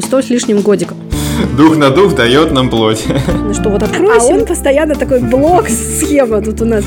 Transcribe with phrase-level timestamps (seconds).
[0.00, 0.96] Сто с лишним годиком.
[1.56, 3.04] Дух на дух дает нам плоть.
[3.06, 4.26] Ну что, вот откройся.
[4.26, 6.84] А он постоянно такой блок, схема тут у нас.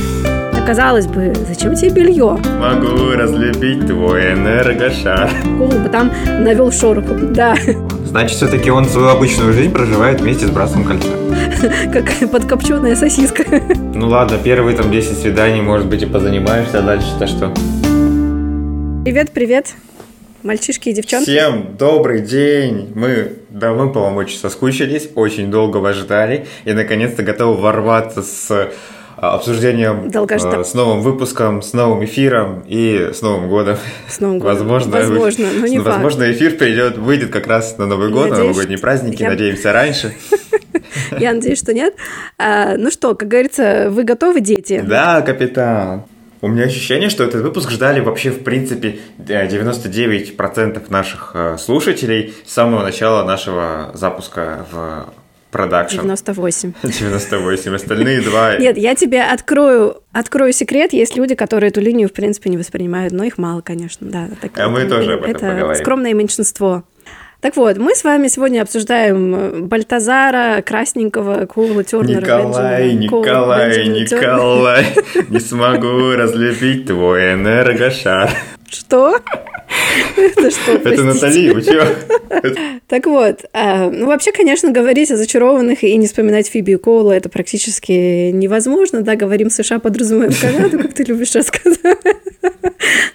[0.66, 2.38] Казалось бы, зачем тебе белье?
[2.60, 5.32] Могу разлепить твой энергошар.
[5.58, 7.56] Кул бы там навел шороху, да.
[8.06, 11.08] Значит, все-таки он свою обычную жизнь проживает вместе с братством кольца.
[11.94, 13.46] Как подкопченая сосиска.
[13.96, 17.54] Ну ладно, первые там 10 свиданий, может быть, и позанимаешься, а дальше-то что?
[19.06, 19.76] Привет, привет
[20.48, 21.30] мальчишки и девчонки.
[21.30, 22.92] Всем добрый день!
[22.96, 28.50] Мы давно, по-моему, очень соскучились, очень долго вас ждали и, наконец-то, готовы ворваться с
[29.18, 30.64] а, обсуждением Долгождан.
[30.64, 33.78] с новым выпуском, с новым эфиром и с Новым годом.
[34.08, 34.56] С Новым годом.
[34.56, 36.36] Возможно, Возможно, но не Возможно, факт.
[36.38, 40.16] эфир придет, выйдет как раз на Новый год, Надеюсь, на новогодние праздники, я- надеемся, раньше.
[41.20, 41.94] Я надеюсь, что нет.
[42.38, 44.84] А, ну что, как говорится, вы готовы, дети?
[44.86, 46.06] Да, капитан.
[46.42, 52.34] У меня ощущение, что этот выпуск ждали вообще, в принципе, э, 99% наших э, слушателей
[52.46, 55.10] с самого начала нашего запуска в
[55.52, 55.96] продакшн.
[55.98, 56.74] 98.
[56.84, 57.76] 98.
[57.76, 58.58] Остальные два...
[58.60, 60.94] Нет, я тебе открою, открою секрет.
[60.94, 64.08] Есть люди, которые эту линию, в принципе, не воспринимают, но их мало, конечно.
[64.08, 65.82] Да, так А мы тоже об этом Это поговорим.
[65.82, 66.84] скромное меньшинство.
[67.40, 73.68] Так вот, мы с вами сегодня обсуждаем э, Бальтазара, Красненького, Коула, Тернера, Николай, Бенджамина, Николай,
[73.68, 74.34] Бенджамина, Тернера.
[74.34, 74.86] Николай,
[75.30, 78.32] не смогу разлепить твой энергошар.
[78.68, 79.20] Что?
[80.16, 81.04] Это что, Это?
[81.04, 81.86] Натали, вы чё?
[82.88, 87.12] Так вот, а, ну вообще, конечно, говорить о зачарованных и не вспоминать Фиби и Коула
[87.12, 91.98] это практически невозможно, да, говорим США, подразумеваем Канаду, как ты любишь рассказать.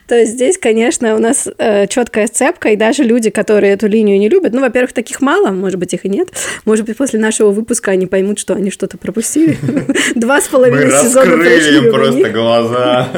[0.06, 1.48] То есть здесь, конечно, у нас
[1.88, 5.78] четкая сцепка, и даже люди, которые эту линию не любят, ну, во-первых, таких мало, может
[5.78, 6.28] быть, их и нет.
[6.66, 9.56] Может быть, после нашего выпуска они поймут, что они что-то пропустили.
[10.14, 13.08] Два с Мы половиной сезона раскрыли прошли им у просто глаза.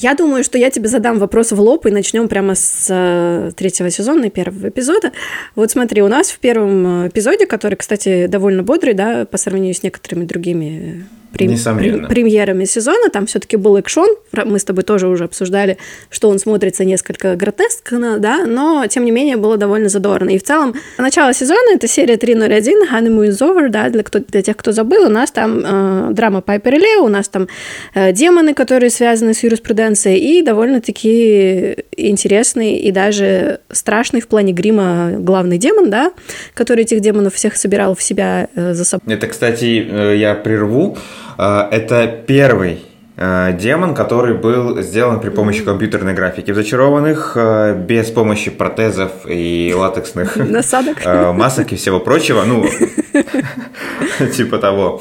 [0.00, 3.90] Я думаю, что я тебе задам вопрос в лоб и начнем прямо с э, третьего
[3.90, 5.12] сезона и первого эпизода.
[5.54, 9.74] Вот смотри, у нас в первом э, эпизоде, который, кстати, довольно бодрый, да, по сравнению
[9.74, 12.08] с некоторыми другими прем- Несомненно.
[12.08, 14.08] премьерами сезона, там все-таки был экшон.
[14.32, 15.78] Мы с тобой тоже уже обсуждали,
[16.10, 20.30] что он смотрится несколько гротескно, да, но тем не менее было довольно задорно.
[20.30, 24.42] И в целом начало сезона это серия 301 Honeymoon is over, да, для, кто, для
[24.42, 27.48] тех, кто забыл, у нас там э, драма Пайпер Лео, у нас там
[27.94, 35.12] э, демоны, которые связаны с юриспруденцией, и довольно-таки интересный и даже страшный в плане грима
[35.18, 36.12] главный демон, да,
[36.54, 39.14] который этих демонов всех собирал в себя э, за собой.
[39.14, 40.96] Это, кстати, э, я прерву.
[41.40, 42.84] Э, Это первый
[43.16, 46.50] э, демон, который был сделан при помощи компьютерной графики.
[46.50, 50.98] В зачарованных э, без помощи протезов и латексных Насадок.
[51.34, 52.44] масок и всего прочего.
[52.44, 52.66] Ну,
[54.36, 55.00] типа того.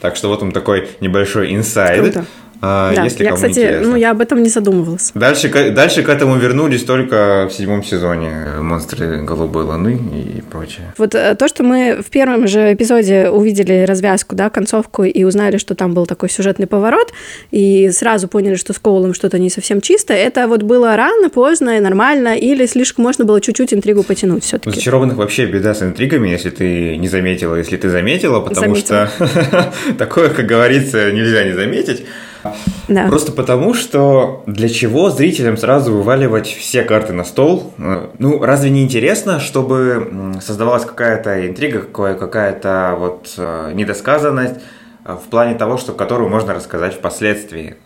[0.00, 2.02] Так что вот он такой небольшой инсайд.
[2.02, 2.26] Круто.
[2.62, 3.88] А, да, Если я, кстати, интересно.
[3.90, 5.10] ну я об этом не задумывалась.
[5.14, 10.00] Дальше, к- дальше к этому вернулись только в седьмом сезоне «Монстры голубой луны»
[10.36, 10.92] и прочее.
[10.96, 15.58] Вот э, то, что мы в первом же эпизоде увидели развязку, да, концовку и узнали,
[15.58, 17.12] что там был такой сюжетный поворот,
[17.50, 21.78] и сразу поняли, что с Коулом что-то не совсем чисто, это вот было рано, поздно,
[21.80, 24.74] нормально, или слишком можно было чуть-чуть интригу потянуть У все-таки.
[24.76, 29.08] зачарованных вообще беда с интригами, если ты не заметила, если ты заметила, потому Заметила.
[29.16, 32.04] что такое, как говорится, нельзя не заметить.
[32.88, 33.08] Да.
[33.08, 37.72] Просто потому, что для чего зрителям сразу вываливать все карты на стол?
[37.78, 44.54] Э, Ну, разве не интересно, чтобы создавалась какая-то интрига, какая- какая-то вот э, недосказанность
[45.04, 47.76] э, в плане того, что которую можно рассказать впоследствии?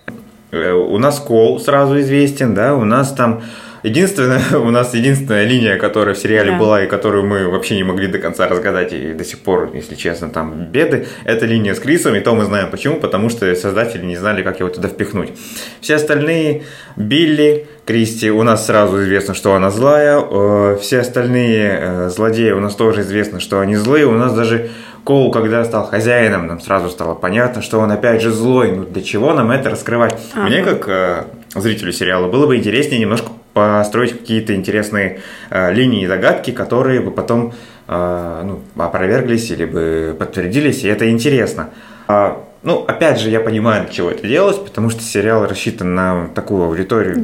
[0.52, 3.42] У нас кол сразу известен, да, у нас там
[3.82, 6.58] единственная, у нас единственная линия, которая в сериале Да.
[6.58, 9.94] была и которую мы вообще не могли до конца разгадать и до сих пор, если
[9.94, 14.04] честно, там беды, это линия с Крисом, и то мы знаем почему, потому что создатели
[14.04, 15.32] не знали, как его туда впихнуть.
[15.80, 16.62] Все остальные,
[16.96, 22.60] Билли, Кристи, у нас сразу известно, что она злая, э, все остальные э, злодеи, у
[22.60, 24.70] нас тоже известно, что они злые, у нас даже
[25.04, 28.70] Коул, когда стал хозяином, нам сразу стало понятно, что он опять же злой.
[28.72, 30.14] Ну для чего нам это раскрывать?
[30.34, 30.46] Ага.
[30.46, 31.24] Мне, как э,
[31.54, 37.10] зрителю сериала, было бы интереснее немножко построить какие-то интересные э, линии и догадки, которые бы
[37.10, 37.54] потом
[37.88, 41.70] э, ну, опроверглись или бы подтвердились, и это интересно.
[42.06, 46.28] А, ну, опять же, я понимаю, для чего это делалось, потому что сериал рассчитан на
[46.34, 47.16] такую аудиторию.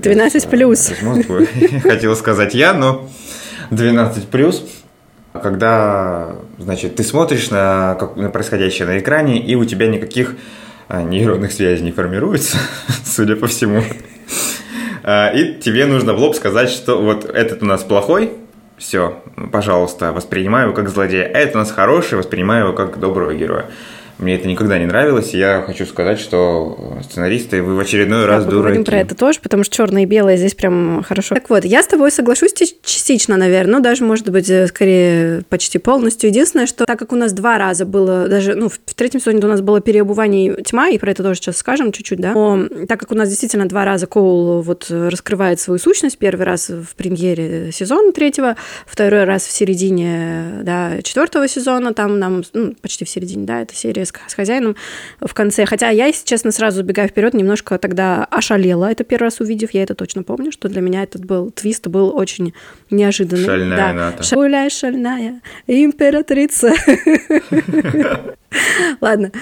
[0.88, 1.82] без, 12 э, плюс.
[1.82, 3.08] хотел сказать я, но
[3.70, 4.64] 12 плюс.
[5.32, 10.36] Когда, значит, ты смотришь на, как- на происходящее на экране, и у тебя никаких
[10.88, 12.56] а, нейронных связей не формируется,
[13.04, 13.82] судя по всему.
[15.06, 18.32] А, И тебе нужно в лоб сказать, что вот этот у нас плохой,
[18.76, 19.22] все,
[19.52, 23.66] пожалуйста, воспринимай его как злодея, а этот у нас хороший, воспринимай его как доброго героя.
[24.18, 28.28] Мне это никогда не нравилось, и я хочу сказать, что сценаристы, вы в очередной да,
[28.28, 28.56] раз дураки.
[28.56, 31.34] Поговорим про это тоже, потому что черное и белое здесь прям хорошо.
[31.34, 35.78] Так вот, я с тобой соглашусь частично, наверное, ну, даже, может быть, э, скорее почти
[35.78, 36.30] полностью.
[36.30, 39.48] Единственное, что так как у нас два раза было, даже, ну, в третьем сезоне у
[39.48, 43.12] нас было переобувание тьма, и про это тоже сейчас скажем чуть-чуть, да, но так как
[43.12, 48.12] у нас действительно два раза Коул вот раскрывает свою сущность, первый раз в премьере сезона
[48.12, 53.60] третьего, второй раз в середине, да, четвертого сезона, там нам, ну, почти в середине, да,
[53.60, 54.76] эта серия с, хозяином
[55.20, 55.66] в конце.
[55.66, 59.82] Хотя я, если честно, сразу убегая вперед, немножко тогда ошалела это первый раз увидев, я
[59.82, 62.54] это точно помню, что для меня этот был твист был очень
[62.90, 63.44] неожиданный.
[63.44, 63.92] Шальная да.
[63.92, 64.22] ната.
[64.22, 66.72] Шагуляй, шальная императрица.
[69.00, 69.32] Ладно.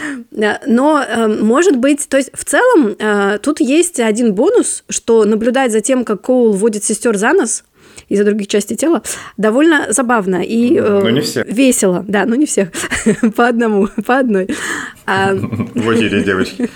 [0.66, 1.04] Но,
[1.40, 2.96] может быть, то есть в целом
[3.40, 7.64] тут есть один бонус, что наблюдать за тем, как Коул вводит сестер за нос,
[8.08, 9.02] из-за других частей тела,
[9.36, 11.44] довольно забавно и ну, все.
[11.44, 12.04] весело.
[12.06, 12.68] Да, ну не всех.
[13.36, 14.48] по одному, по одной.
[15.06, 16.70] В очереди, девочки.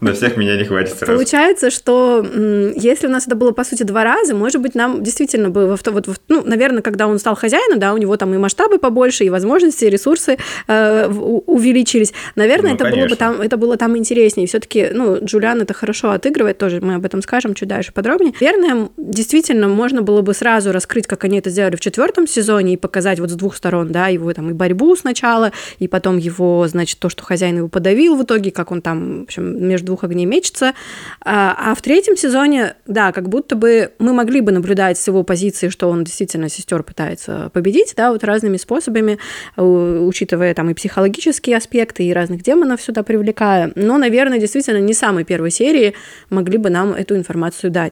[0.00, 1.12] На всех меня не хватит сразу.
[1.12, 2.24] Получается, что
[2.76, 5.86] если у нас это было, по сути, два раза, может быть, нам действительно бы, вот,
[5.86, 9.30] вот, ну, наверное, когда он стал хозяином, да, у него там и масштабы побольше, и
[9.30, 10.38] возможности, и ресурсы
[10.68, 12.12] э, увеличились.
[12.36, 14.46] Наверное, ну, это, было бы там, это было там интереснее.
[14.46, 18.34] Все-таки, ну, Джулиан это хорошо отыгрывает, тоже мы об этом скажем чуть дальше подробнее.
[18.40, 22.76] Наверное, действительно, можно было бы сразу раскрыть, как они это сделали в четвертом сезоне, и
[22.76, 26.98] показать вот с двух сторон, да, его там и борьбу сначала, и потом его, значит,
[26.98, 30.26] то, что хозяин его подавил в итоге, как он там, в общем, между двух огней
[30.26, 30.74] мечется.
[31.24, 35.22] А, а в третьем сезоне, да, как будто бы мы могли бы наблюдать с его
[35.22, 39.18] позиции, что он действительно сестер пытается победить, да, вот разными способами,
[39.56, 43.72] учитывая там и психологические аспекты, и разных демонов сюда привлекая.
[43.74, 45.94] Но, наверное, действительно не самой первой серии
[46.30, 47.90] могли бы нам эту информацию дать.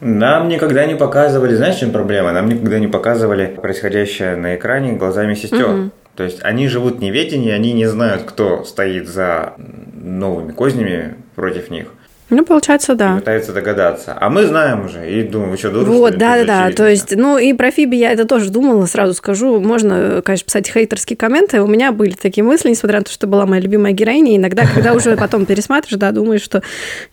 [0.00, 2.32] Нам никогда не показывали, знаешь, в чем проблема?
[2.32, 5.66] Нам никогда не показывали происходящее на экране глазами сестер.
[5.66, 5.90] Mm-hmm.
[6.18, 11.70] То есть они живут в неведении, они не знают, кто стоит за новыми кознями против
[11.70, 11.94] них.
[12.30, 13.16] Ну, получается, да.
[13.16, 14.16] И пытаются догадаться.
[14.18, 15.10] А мы знаем уже.
[15.10, 16.70] И думаю, вы что, дура, Вот, да, да, да.
[16.72, 19.60] То есть, ну, и про Фиби я это тоже думала, сразу скажу.
[19.60, 21.62] Можно, конечно, писать хейтерские комменты.
[21.62, 24.36] У меня были такие мысли, несмотря на то, что была моя любимая героиня.
[24.36, 26.62] Иногда, когда уже потом пересматриваешь, да, думаешь, что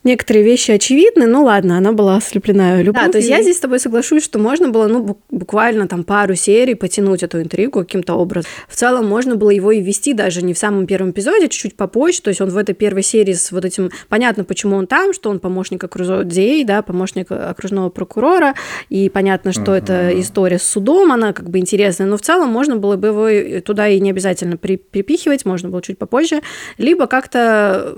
[0.04, 1.28] некоторые вещи очевидны.
[1.28, 3.08] Ну, ладно, она была ослеплена любовью.
[3.08, 6.36] Да, то есть я здесь с тобой соглашусь, что можно было, ну, буквально там пару
[6.36, 8.50] серий потянуть эту интригу каким-то образом.
[8.68, 12.22] В целом, можно было его и ввести даже не в самом первом эпизоде, чуть-чуть попозже.
[12.22, 13.92] То есть он в этой первой серии с вот этим...
[14.10, 18.54] Понятно, почему он там, что он помощник окружного DA, да, помощник окружного прокурора,
[18.90, 19.78] и понятно, что uh-huh.
[19.78, 23.62] это история с судом, она как бы интересная, но в целом можно было бы его
[23.62, 26.42] туда и не обязательно при, припихивать, можно было чуть попозже,
[26.78, 27.96] либо как-то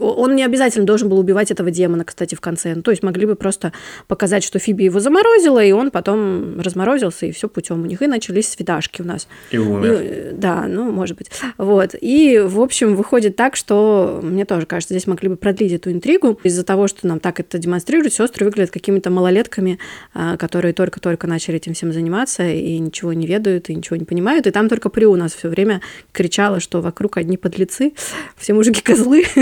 [0.00, 3.26] он не обязательно должен был убивать этого демона, кстати, в конце, ну, то есть могли
[3.26, 3.72] бы просто
[4.08, 8.06] показать, что Фиби его заморозила, и он потом разморозился, и все путем у них, и
[8.06, 9.28] начались свидашки у нас.
[9.50, 10.00] И умер.
[10.00, 11.30] И, да, ну, может быть.
[11.58, 11.94] Вот.
[12.00, 16.38] И, в общем, выходит так, что, мне тоже кажется, здесь могли бы продлить эту интригу
[16.46, 19.78] из-за того, что нам так это демонстрируют, сестры выглядят какими-то малолетками,
[20.14, 24.46] а, которые только-только начали этим всем заниматься и ничего не ведают, и ничего не понимают.
[24.46, 25.80] И там только При у нас все время
[26.12, 27.92] кричала, что вокруг одни подлецы,
[28.36, 29.24] все мужики козлы.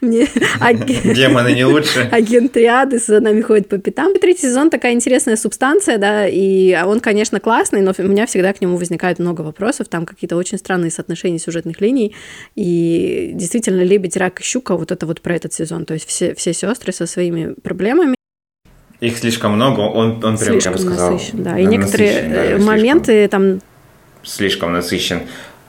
[0.00, 0.26] Мне
[1.14, 2.08] Демоны не лучше.
[2.10, 4.14] Агент Триады за нами ходит по пятам.
[4.18, 8.60] Третий сезон такая интересная субстанция, да, и он, конечно, классный, но у меня всегда к
[8.60, 9.88] нему возникает много вопросов.
[9.88, 12.14] Там какие-то очень странные соотношения сюжетных линий.
[12.54, 15.84] И действительно, лебедь, рак и щука, вот это вот про этот сезон.
[15.84, 18.14] То есть все, все сестры со своими проблемами.
[19.00, 21.58] Их слишком много, он, он прям, слишком я бы сказал, насыщен, да.
[21.58, 23.60] И некоторые да, моменты там...
[24.22, 25.22] Слишком насыщен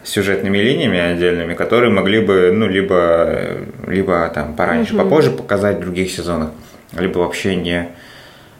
[0.03, 5.03] сюжетными линиями отдельными, которые могли бы, ну, либо, либо там пораньше, угу.
[5.03, 6.51] попозже показать в других сезонах,
[6.97, 7.89] либо вообще не,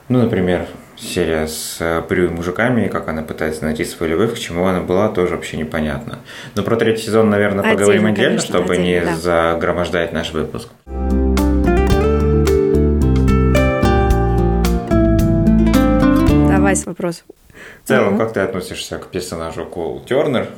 [0.09, 0.67] ну, например,
[0.97, 5.35] серия с Прю мужиками, как она пытается найти свою любовь, к чему она была, тоже
[5.35, 6.19] вообще непонятно.
[6.55, 9.15] Но про третий сезон, наверное, отдельно, поговорим отдельно, конечно, чтобы отдельно, не да.
[9.15, 10.69] загромождать наш выпуск.
[16.67, 17.27] Давай с вопросом.
[17.85, 20.49] В целом, как ты относишься к персонажу Кол Тернер?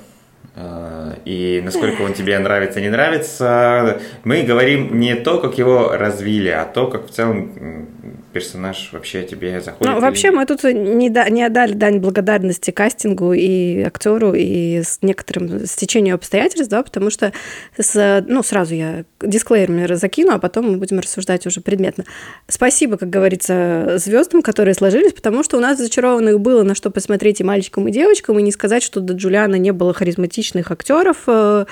[1.25, 3.99] И насколько он тебе нравится, не нравится.
[4.23, 7.87] Мы говорим не то, как его развили, а то, как в целом
[8.33, 9.93] персонаж вообще тебе заходит?
[9.93, 14.99] Ну, вообще мы тут не, да, не отдали дань благодарности кастингу и актеру, и с
[15.01, 17.33] некоторым стечению обстоятельств, да, потому что
[17.77, 22.05] с, ну, сразу я дисклеймер закину, а потом мы будем рассуждать уже предметно.
[22.47, 27.41] Спасибо, как говорится, звездам, которые сложились, потому что у нас зачарованных было на что посмотреть
[27.41, 31.17] и мальчикам, и девочкам, и не сказать, что до Джулиана не было харизматичных симпатичных актеров,
[31.27, 31.65] э,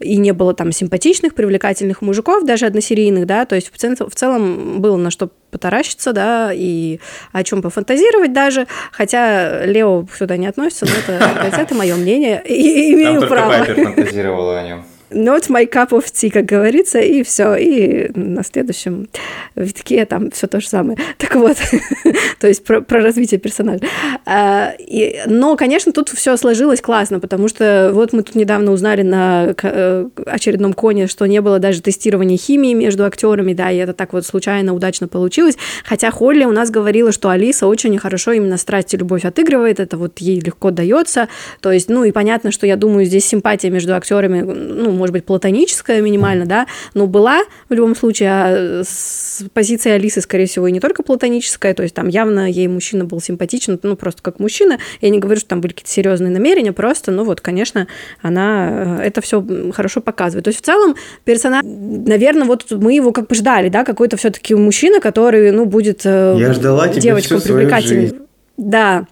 [0.00, 4.14] и не было там симпатичных, привлекательных мужиков, даже односерийных, да, то есть в, цел, в
[4.14, 6.98] целом было на что потаращиться, да, и
[7.32, 12.92] о чем пофантазировать даже, хотя Лео сюда не относится, но это, это мое мнение, и
[12.94, 13.50] имею Там право.
[13.50, 14.84] Пайпер фантазировала о нем.
[15.12, 17.54] Not my cup of tea, как говорится, и все.
[17.56, 19.08] И на следующем
[19.54, 20.98] витке там все то же самое.
[21.18, 21.56] Так вот,
[22.40, 23.80] то есть про, про развитие персонажа.
[24.26, 29.02] А, и, но, конечно, тут все сложилось классно, потому что вот мы тут недавно узнали
[29.02, 33.92] на э, очередном коне, что не было даже тестирования химии между актерами, да, и это
[33.92, 35.56] так вот случайно, удачно получилось.
[35.84, 39.96] Хотя Холли у нас говорила, что Алиса очень хорошо именно страсть и любовь отыгрывает, это
[39.96, 41.28] вот ей легко дается.
[41.60, 45.24] То есть, ну и понятно, что я думаю, здесь симпатия между актерами, ну, может быть,
[45.24, 50.72] платоническая минимально, да, но была в любом случае, а с позиции Алисы, скорее всего, и
[50.72, 54.78] не только платоническая, то есть там явно ей мужчина был симпатичен, ну, просто как мужчина.
[55.00, 57.88] Я не говорю, что там были какие-то серьезные намерения, просто, ну, вот, конечно,
[58.20, 59.44] она это все
[59.74, 60.44] хорошо показывает.
[60.44, 60.94] То есть в целом
[61.24, 66.02] персонаж, наверное, вот мы его как бы ждали, да, какой-то все-таки мужчина, который, ну, будет
[66.04, 68.12] э, Я ждала девочку привлекательной.
[68.56, 69.06] Да,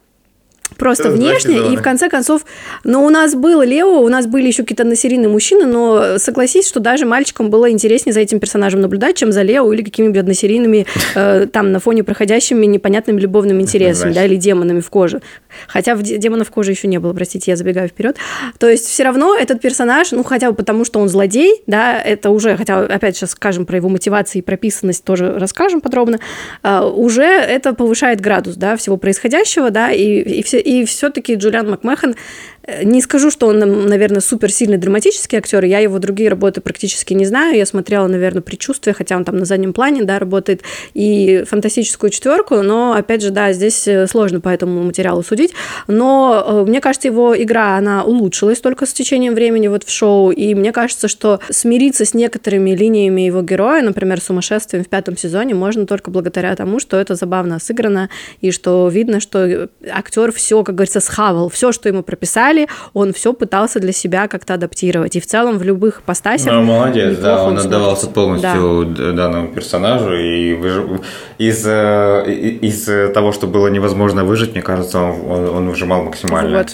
[0.81, 2.45] просто Это внешне, и в конце концов,
[2.83, 6.81] но у нас был Лео, у нас были еще какие-то односерийные мужчины, но согласись, что
[6.81, 11.47] даже мальчикам было интереснее за этим персонажем наблюдать, чем за Лео или какими-нибудь односерийными, э,
[11.53, 15.21] там, на фоне проходящими непонятными любовными интересами, да, или демонами в коже.
[15.69, 18.17] Хотя в де- демонов в коже еще не было, простите, я забегаю вперед.
[18.59, 22.31] То есть все равно этот персонаж, ну, хотя бы потому, что он злодей, да, это
[22.31, 26.19] уже, хотя, опять сейчас скажем про его мотивации и прописанность, тоже расскажем подробно,
[26.63, 31.69] а, уже это повышает градус, да, всего происходящего, да, и, и, все, и все-таки Джулиан
[31.69, 32.15] Макмехан,
[32.63, 37.13] э, не скажу, что он, наверное, супер сильный драматический актер, я его другие работы практически
[37.13, 40.63] не знаю, я смотрела, наверное, «Предчувствие», хотя он там на заднем плане, да, работает,
[40.95, 45.55] и «Фантастическую четверку», но, опять же, да, здесь э, сложно по этому материалу судить,
[45.89, 50.31] но э, мне кажется, его игра, она улучшилась только с течением времени вот в шоу,
[50.31, 55.57] и мне кажется, что смириться с некоторыми линиями его героя, например, сумасшествием в пятом сезоне,
[55.57, 58.09] можно только благодаря тому, что это забавно сыграно,
[58.41, 63.33] и что видно, что актер все, как говорится, схавал, все, что ему прописали, он все
[63.33, 67.53] пытался для себя как-то адаптировать, и в целом в любых постасях Ну, молодец, да, он
[67.53, 71.03] он отдавался полностью д- данному персонажу, и выж-
[71.39, 76.59] из, э, из того, что было невозможно выжить, мне кажется, он, он, он выжимал максимально.
[76.59, 76.69] Вот.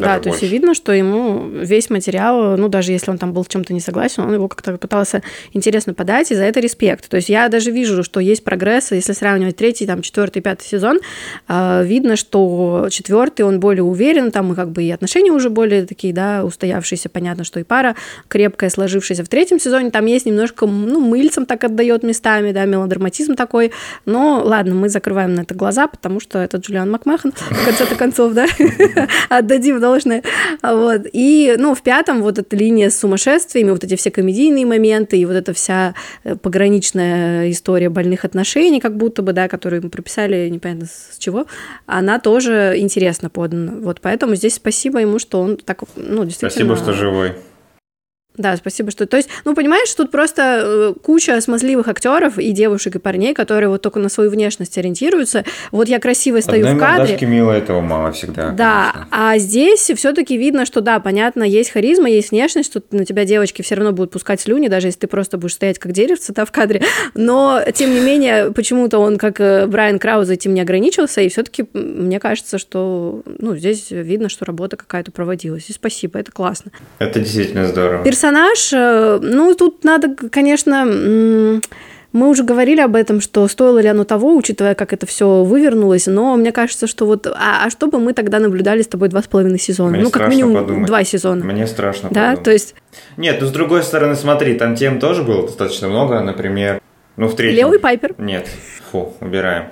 [0.00, 3.48] Да, то есть видно, что ему весь материал, ну, даже если он там был в
[3.48, 7.08] чем-то не согласен, он его как-то пытался интересно подать, и за это респект.
[7.08, 10.98] То есть я даже вижу, что есть прогресс, если сравнивать третий, там, четвертый, пятый сезон,
[11.48, 15.86] э, видно, что четвертый, он более уверен, там, и как бы и отношения уже более
[15.86, 17.96] такие, да, устоявшиеся, понятно, что и пара
[18.28, 23.34] крепкая, сложившаяся в третьем сезоне, там есть немножко, ну, мыльцем так отдает местами, да, мелодраматизм
[23.34, 23.72] такой,
[24.06, 28.32] но ладно, мы закрываем на это глаза, потому что это Джулиан Макмахан, в конце-то концов,
[28.32, 28.46] да,
[29.28, 30.22] отдадим должное.
[30.62, 31.02] Вот.
[31.12, 35.26] И, ну, в пятом вот эта линия с сумасшествиями, вот эти все комедийные моменты, и
[35.26, 35.94] вот эта вся
[36.24, 41.46] э, пограничная история больных отношений, как будто бы, да, которую мы прописали непонятно с чего,
[41.86, 43.72] она тоже интересно подана.
[43.80, 46.76] Вот поэтому здесь спасибо ему, что он так, ну, действительно...
[46.76, 47.32] Спасибо, что живой.
[48.36, 49.06] Да, спасибо, что...
[49.06, 53.68] То есть, ну, понимаешь, тут просто э, куча смазливых актеров и девушек, и парней, которые
[53.68, 55.44] вот только на свою внешность ориентируются.
[55.72, 56.98] Вот я красиво стою Одной в кадре.
[56.98, 58.50] мордашки мило этого мало всегда.
[58.50, 59.08] Да, конечно.
[59.10, 63.62] а здесь все-таки видно, что да, понятно, есть харизма, есть внешность, что на тебя девочки
[63.62, 66.52] все равно будут пускать слюни, даже если ты просто будешь стоять как деревце да, в
[66.52, 66.82] кадре.
[67.14, 71.66] Но, тем не менее, почему-то он, как э, Брайан Крауз, этим не ограничился, и все-таки
[71.72, 75.68] мне кажется, что ну, здесь видно, что работа какая-то проводилась.
[75.68, 76.70] И спасибо, это классно.
[76.98, 78.04] Это действительно здорово.
[78.20, 80.84] Персонаж, э, ну, тут надо, конечно,
[82.12, 86.06] мы уже говорили об этом, что стоило ли оно того, учитывая, как это все вывернулось,
[86.06, 89.22] но мне кажется, что вот, а, а что бы мы тогда наблюдали с тобой два
[89.22, 89.92] с половиной сезона?
[89.92, 90.86] Мне ну, как минимум подумать.
[90.86, 91.42] два сезона.
[91.42, 92.10] Мне страшно.
[92.10, 92.44] Да, подумать.
[92.44, 92.74] то есть
[93.16, 96.82] Нет, ну с другой стороны, смотри, там тем тоже было достаточно много, например,
[97.16, 97.68] ну в третьем...
[97.68, 98.16] Лео и Пайпер.
[98.18, 98.50] Нет,
[98.90, 99.70] фу, убираем.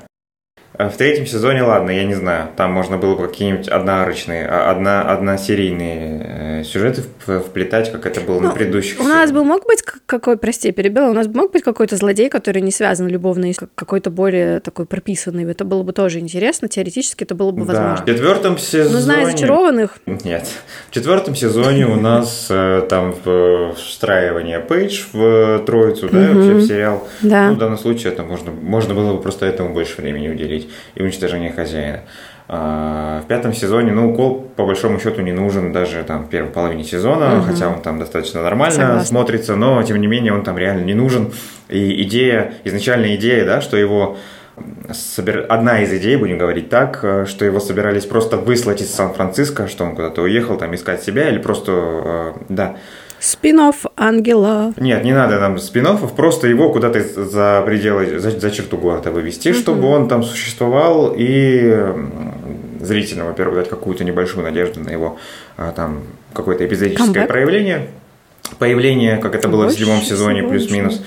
[0.77, 4.71] А В третьем сезоне, ладно, я не знаю, там можно было бы какие-нибудь одноарочные, а,
[4.71, 9.33] одна, односерийные э, сюжеты вплетать, как это было на Ну, предыдущих У нас сезонах.
[9.35, 12.71] бы мог быть какой, прости, перебила, у нас бы мог быть какой-то злодей, который не
[12.71, 15.51] связан любовно, какой-то более такой прописанный.
[15.51, 17.73] Это было бы тоже интересно, теоретически это было бы Да.
[17.73, 18.05] возможно.
[18.05, 18.95] В четвертом сезоне...
[18.95, 20.47] Но зная зачарованных, Нет.
[20.91, 23.15] В четвертом сезоне у нас э, там
[23.77, 27.09] встраивание Пейдж в троицу, да, вообще в сериал.
[27.23, 27.49] Да.
[27.49, 30.58] Ну, в данном случае это можно, можно было бы просто этому больше времени уделить
[30.95, 32.01] и уничтожение хозяина.
[32.51, 36.51] А, В пятом сезоне, ну, укол по большому счету не нужен даже там в первой
[36.51, 39.05] половине сезона, хотя он там достаточно нормально Согласна.
[39.05, 41.31] смотрится, но тем не менее он там реально не нужен.
[41.69, 44.17] И идея, изначальная идея, да, что его
[44.93, 45.45] собир...
[45.49, 49.85] одна из идей, будем говорить так, э, что его собирались просто выслать из Сан-Франциско, что
[49.85, 52.77] он куда-то уехал там искать себя, или просто, э, да.
[53.21, 54.73] Спинов Ангела.
[54.77, 59.49] Нет, не надо нам спинов, просто его куда-то за пределы, за, за черту города вывести,
[59.49, 59.59] угу.
[59.59, 61.95] чтобы он там существовал и
[62.81, 65.19] зрителям, во-первых, дать какую-то небольшую надежду на его
[65.57, 67.29] а, там какое-то эпизодическое Камбэк.
[67.29, 67.89] проявление,
[68.59, 71.03] появление, как это было больше в седьмом сезоне, плюс-минус.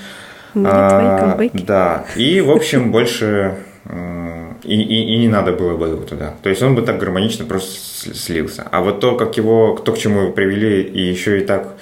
[0.54, 3.56] А, да, и, в общем, больше
[4.64, 6.34] и, и, и не надо было бы его туда.
[6.42, 8.66] То есть он бы так гармонично просто слился.
[8.70, 11.74] А вот то, как его, то, к чему его привели, и еще и так,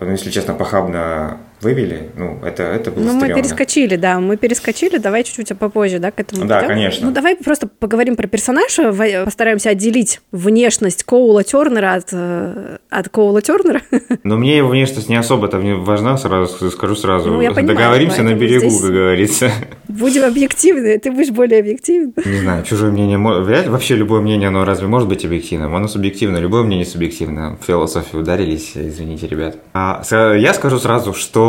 [0.00, 4.98] ну, если честно, похабно вывели, ну, это, это было Ну, мы перескочили, да, мы перескочили,
[4.98, 6.74] давай чуть-чуть попозже, да, к этому Да, придем.
[6.74, 7.06] конечно.
[7.06, 8.92] Ну, давай просто поговорим про персонажа,
[9.24, 13.80] постараемся отделить внешность Коула Тернера от, э, от Коула Тернера.
[14.22, 17.30] Но мне его внешность не особо-то важна, сразу скажу сразу.
[17.30, 18.80] Ну, я понимаю, Договоримся на берегу, здесь...
[18.82, 19.50] как говорится.
[19.88, 22.12] Будем объективны, ты будешь более объективен.
[22.24, 25.74] Не знаю, чужое мнение, вряд вообще любое мнение, оно разве может быть объективным?
[25.74, 27.56] Оно субъективно, любое мнение субъективно.
[27.66, 29.56] Философию ударились, извините, ребят.
[29.72, 30.02] А,
[30.36, 31.45] я скажу сразу, что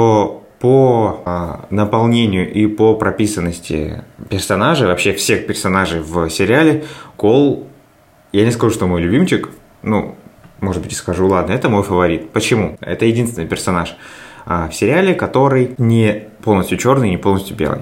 [0.59, 6.85] по а, наполнению и по прописанности персонажей, вообще всех персонажей в сериале,
[7.15, 7.67] Кол,
[8.31, 9.49] я не скажу, что мой любимчик,
[9.83, 10.15] ну,
[10.59, 12.31] может быть, и скажу, ладно, это мой фаворит.
[12.31, 12.77] Почему?
[12.81, 13.95] Это единственный персонаж
[14.45, 17.81] а, в сериале, который не полностью черный, не полностью белый.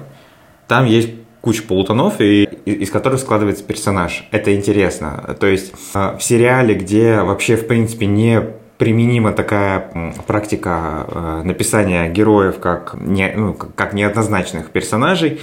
[0.68, 4.26] Там есть куча полутонов, и, из которых складывается персонаж.
[4.32, 5.36] Это интересно.
[5.38, 8.42] То есть а, в сериале, где вообще, в принципе, не
[8.78, 15.40] применима такая практика э, написания героев как, не, ну, как неоднозначных персонажей.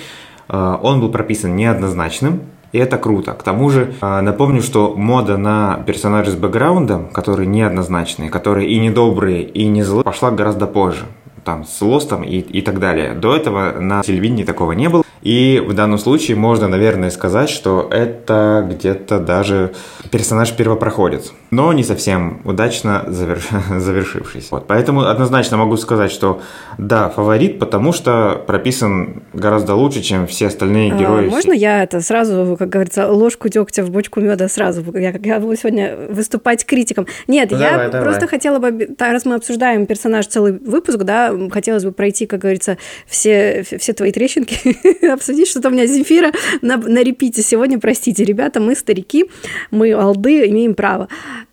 [0.50, 3.34] Э, он был прописан неоднозначным, и это круто.
[3.34, 8.80] К тому же э, напомню, что мода на персонажей с бэкграундом, которые неоднозначные, которые и
[8.80, 11.06] недобрые, и не злые, пошла гораздо позже
[11.44, 13.14] там, с Лостом и, и так далее.
[13.14, 15.04] До этого на телевидении такого не было.
[15.24, 19.72] И в данном случае можно, наверное, сказать, что это где-то даже
[20.12, 23.48] персонаж-первопроходец, но не совсем удачно заверш...
[23.70, 24.50] завершившийся.
[24.52, 24.68] Вот.
[24.68, 26.42] Поэтому однозначно могу сказать, что
[26.78, 31.28] да, фаворит, потому что прописан гораздо лучше, чем все остальные а, герои.
[31.28, 34.84] А, можно я это сразу, как говорится, ложку дегтя в бочку меда сразу?
[34.94, 37.08] Я, я буду сегодня выступать критиком.
[37.28, 38.28] Нет, ну, я давай, просто давай.
[38.28, 42.78] хотела бы, раз мы обсуждаем персонаж целый выпуск, да, хотелось бы пройти, как говорится,
[43.08, 44.78] все, все твои трещинки
[45.14, 47.80] обсудить, что-то у меня Земфира на, на репите сегодня.
[47.80, 49.26] Простите, ребята, мы старики,
[49.72, 51.08] мы алды, имеем право.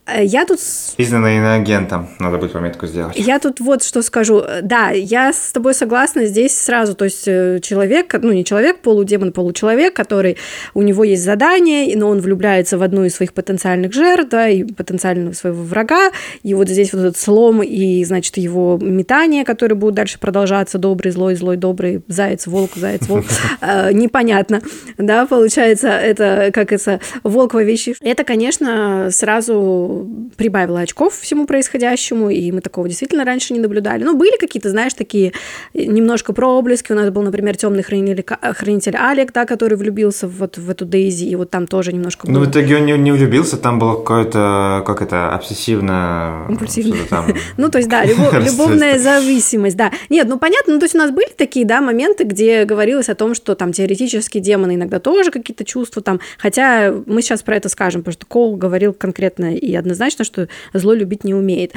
[0.07, 0.61] Э, я тут...
[0.97, 3.17] Признанный иноагентом, надо будет пометку сделать.
[3.17, 4.43] Я тут вот что скажу.
[4.63, 6.95] Да, я с тобой согласна здесь сразу.
[6.95, 10.37] То есть э, человек, ну не человек, полудемон, получеловек, который,
[10.75, 14.65] у него есть задание, но он влюбляется в одну из своих потенциальных жертв, да, и
[14.65, 16.11] потенциального своего врага,
[16.43, 21.13] и вот здесь вот этот слом и, значит, его метание, которое будет дальше продолжаться, добрый,
[21.13, 23.27] злой, злой, добрый, заяц, волк, заяц, волк,
[23.61, 24.61] э, непонятно,
[24.99, 27.95] да, получается, это, как это, волк во вещи.
[28.01, 30.00] Это, конечно, сразу
[30.37, 34.05] прибавила очков всему происходящему, и мы такого действительно раньше не наблюдали.
[34.05, 35.33] Ну, были какие-то, знаешь, такие
[35.75, 36.93] немножко проблески.
[36.93, 41.27] У нас был, например, темный хранитель, хранитель Алек, да, который влюбился вот в эту Дейзи,
[41.27, 42.35] и вот там тоже немножко было...
[42.35, 46.47] Ну, в итоге он не, не влюбился, там было какое-то, как это, обсессивно...
[46.49, 46.97] Импульсивно.
[47.57, 49.91] Ну, то есть, да, любовная зависимость, да.
[50.09, 53.15] Нет, ну, понятно, ну, то есть у нас были такие, да, моменты, где говорилось о
[53.15, 57.69] том, что там теоретически демоны иногда тоже какие-то чувства там, хотя мы сейчас про это
[57.69, 61.73] скажем, потому что Кол говорил конкретно и однозначно, что зло любить не умеет.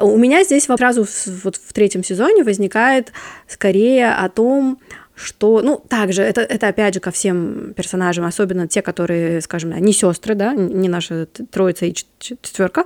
[0.00, 1.06] У меня здесь сразу
[1.44, 3.12] вот в третьем сезоне возникает
[3.46, 4.78] скорее о том,
[5.18, 9.92] что, ну, также, это, это опять же ко всем персонажам, особенно те, которые, скажем, не
[9.92, 12.84] сестры, да, не наша троица и четверка,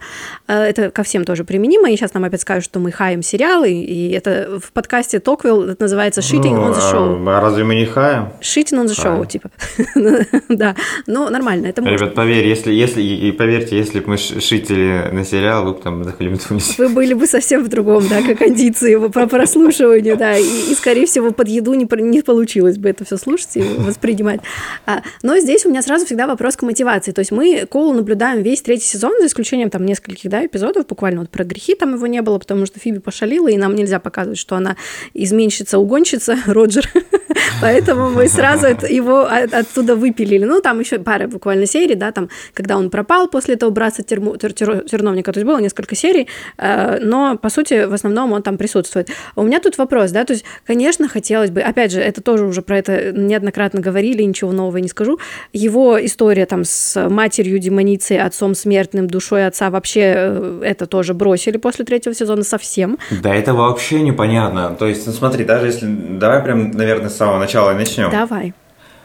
[0.49, 3.71] э, это ко всем тоже применимо, и сейчас нам опять скажут, что мы хаем сериалы,
[3.71, 7.29] и это в подкасте Токвилл это называется «Shitting ну, on the show».
[7.29, 8.31] А разве мы не хаем?
[8.41, 9.51] «Shitting on the show», типа.
[10.49, 10.75] да,
[11.07, 11.97] ну, нормально, это можно.
[11.97, 16.05] Ребят, поверь, если, если, и поверьте, если бы мы шитили на сериал, вы бы там
[16.05, 16.79] захлебнулись.
[16.79, 21.07] Вы были бы совсем в другом, да, как кондиции по прослушиванию, да, и, и, скорее
[21.07, 24.41] всего, под еду не, не получилось бы это все слушать и воспринимать.
[24.87, 27.13] А, но здесь у меня сразу всегда вопрос к мотивации.
[27.13, 31.21] То есть мы Коул наблюдаем весь третий сезон, за исключением там нескольких да, эпизодов, буквально
[31.21, 34.39] вот про грехи там его не было, потому что Фиби пошалила, и нам нельзя показывать,
[34.39, 34.77] что она
[35.15, 36.89] изменщица, угонщица, Роджер.
[37.61, 40.45] Поэтому мы сразу его оттуда выпилили.
[40.45, 45.33] Ну, там еще пара буквально серий, да, там, когда он пропал после этого братца терновника,
[45.33, 49.11] то есть было несколько серий, э, но, по сути, в основном он там присутствует.
[49.37, 52.63] У меня тут вопрос, да, то есть, конечно, хотелось бы, опять же, это тоже уже
[52.63, 55.19] про это неоднократно говорили, ничего нового не скажу,
[55.53, 61.57] его история там с матерью демоницей, отцом смертным, душой отца, вообще э, это тоже бросили
[61.57, 62.99] после третьего сезона совсем.
[63.11, 64.77] Да, это вообще непонятно.
[64.79, 65.87] То есть, ну смотри, даже если...
[65.87, 68.11] Давай прям, наверное, с самого начала начнем.
[68.11, 68.53] Давай.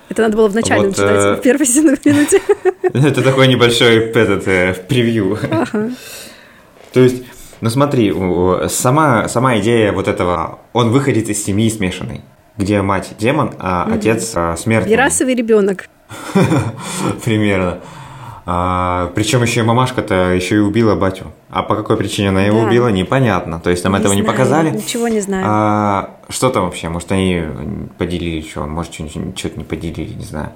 [0.09, 1.65] Это надо было вначале Вот, начинать, э, в первой
[2.05, 2.41] минуте.
[3.07, 5.37] Это такой небольшой этот, э, превью.
[6.93, 7.23] То есть,
[7.61, 8.13] ну смотри,
[8.69, 12.21] сама, сама идея вот этого, он выходит из семьи смешанной,
[12.57, 14.91] где мать демон, а отец а, смертный.
[14.91, 15.89] Берасовый ребенок.
[17.23, 17.79] Примерно.
[18.45, 21.31] причем еще и мамашка-то еще и убила батю.
[21.49, 22.67] А по какой причине она его Да.
[22.67, 23.59] убила, непонятно.
[23.59, 24.69] То есть нам этого не знаю, показали.
[24.71, 25.45] Ничего не знаю.
[25.47, 26.89] А, что там вообще?
[26.89, 27.43] Может, они
[27.97, 28.65] поделили что?
[28.65, 30.51] Может, что-то не поделили, не знаю.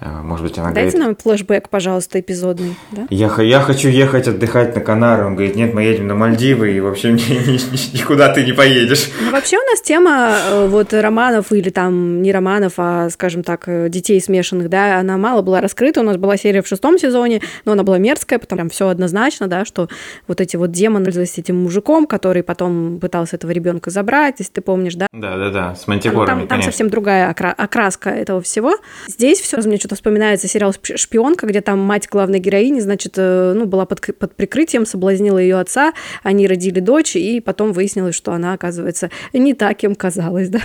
[0.00, 2.76] А, Может быть, она Дайте говорит, нам флешбэк, пожалуйста, эпизодный.
[2.92, 3.06] Да?
[3.10, 5.24] я, я хочу ехать отдыхать на Канары.
[5.26, 8.52] Он говорит, нет, мы едем на Мальдивы, и вообще ни- ни- ни- никуда ты не
[8.52, 9.10] поедешь.
[9.20, 13.64] Ну, вообще у нас тема э, вот романов или там не романов, а, скажем так,
[13.66, 16.00] э, детей смешанных, да, она мало была раскрыта.
[16.00, 19.46] У нас была серия в шестом сезоне, но она была мерзкая, потому там все однозначно,
[19.48, 19.88] да, что
[20.26, 24.60] вот эти вот демоны пользовались этим мужиком, который потом пытался этого ребенка забрать, если ты
[24.60, 25.06] помнишь, да.
[25.12, 26.70] Да-да-да, с Ну, мантикорами, там, там конечно.
[26.72, 28.76] совсем другая окра- окраска этого всего.
[29.08, 33.54] Здесь все мне что-то вспоминается сериал «Шпи- «Шпионка», где там мать главной героини, значит, э,
[33.56, 38.32] ну, была под, под прикрытием, соблазнила ее отца, они родили дочь, и потом выяснилось, что
[38.32, 40.60] она, оказывается, не так, кем казалась, да.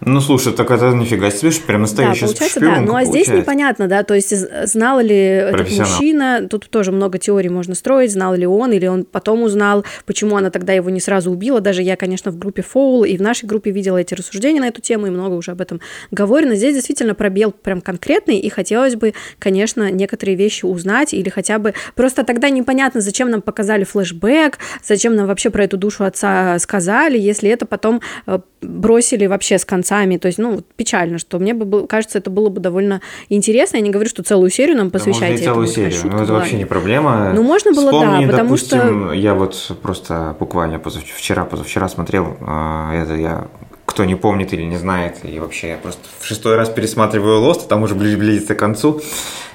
[0.00, 2.66] Ну, слушай, так это нифига себе, что прям Да, настоящая получается, да.
[2.66, 3.34] шпионка Ну, а здесь получается.
[3.36, 8.12] непонятно, да, то есть з- знал ли этот мужчина, тут тоже много теорий можно строить,
[8.12, 11.60] знал ли он, или он потом узнал, почему она тогда его не сразу убила.
[11.60, 14.80] Даже я, конечно, в группе Фоул и в нашей группе видела эти рассуждения на эту
[14.80, 15.80] тему, и много уже об этом
[16.12, 16.54] говорено.
[16.54, 21.72] Здесь действительно пробел прям конкретный, и хотелось бы, конечно, некоторые вещи узнать, или хотя бы...
[21.94, 27.18] Просто тогда непонятно, зачем нам показали флешбэк, зачем нам вообще про эту душу отца сказали,
[27.18, 30.18] если это потом э, бросили вообще с концами.
[30.18, 33.78] То есть, ну, печально, что мне бы было, кажется, это было бы довольно интересно.
[33.78, 36.12] Я не говорю, что целую серию нам Да, и посвящайте целую этому, серию.
[36.12, 36.38] Ну, это была.
[36.40, 37.32] вообще не проблема.
[37.34, 42.36] Ну, можно было, да, Вспомни, потому допустим, я вот просто буквально позавч- вчера, позавчера смотрел,
[42.42, 43.48] а, это я
[43.92, 47.68] кто не помнит или не знает, и вообще я просто в шестой раз пересматриваю Лост,
[47.68, 49.00] там уже бли- близится к концу.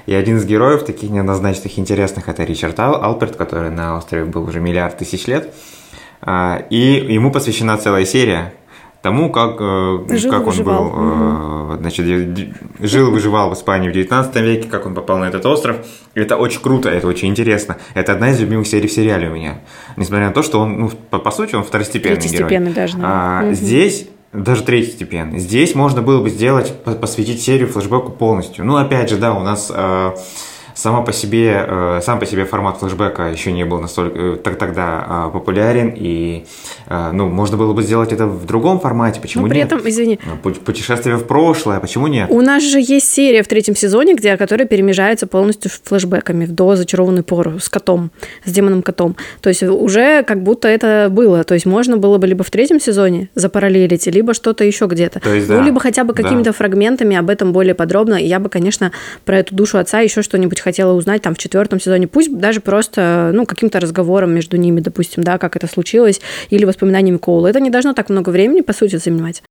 [0.05, 4.43] И один из героев, таких неоднозначных интересных, это Ричард Ал- Алперт, который на острове был
[4.43, 5.53] уже миллиард тысяч лет.
[6.21, 6.77] А, И
[7.15, 8.53] ему посвящена целая серия
[9.01, 10.83] тому, как, э, Жил, как он выживал.
[10.89, 12.05] был, э, значит,
[12.79, 15.75] жил, выживал в Испании в 19 веке, как он попал на этот остров.
[16.15, 17.77] Это очень круто, это очень интересно.
[17.93, 19.59] Это одна из любимых серий в сериале у меня.
[19.97, 22.73] Несмотря на то, что он, ну, по, по сути, он второстепенный герой.
[22.73, 23.41] Даже, А.
[23.43, 23.53] Мгм.
[23.53, 25.39] Здесь даже третьестепенный.
[25.39, 28.65] Здесь можно было бы сделать, по- посвятить серию флешбеку полностью.
[28.65, 30.15] Ну, опять же, да, у нас э,
[30.77, 34.57] сама по себе, э, сам по себе формат флешбека еще не был настолько э, так,
[34.57, 36.45] тогда э, популярен, и
[36.87, 39.67] э, ну, можно было бы сделать это в другом формате, почему Ну, при нет?
[39.67, 42.29] этом, извини, Пу- Путешествие в прошлое, почему нет?
[42.29, 46.75] у нас же есть серия в третьем сезоне, где, которая перемежается полностью флешбэками в до
[46.75, 48.11] зачарованную пору с котом,
[48.45, 49.15] с демоном котом.
[49.41, 51.43] То есть уже как будто это было.
[51.43, 55.19] То есть можно было бы либо в третьем сезоне запараллелить, либо что-то еще где-то.
[55.19, 56.21] То есть, ну, да, либо хотя бы да.
[56.21, 58.15] какими-то фрагментами об этом более подробно.
[58.15, 58.91] И я бы, конечно,
[59.25, 62.07] про эту душу отца еще что-нибудь хотела узнать там в четвертом сезоне.
[62.07, 67.17] Пусть даже просто, ну, каким-то разговором между ними, допустим, да, как это случилось, или воспоминаниями
[67.17, 67.47] Коула.
[67.47, 69.43] Это не должно так много времени, по сути, занимать.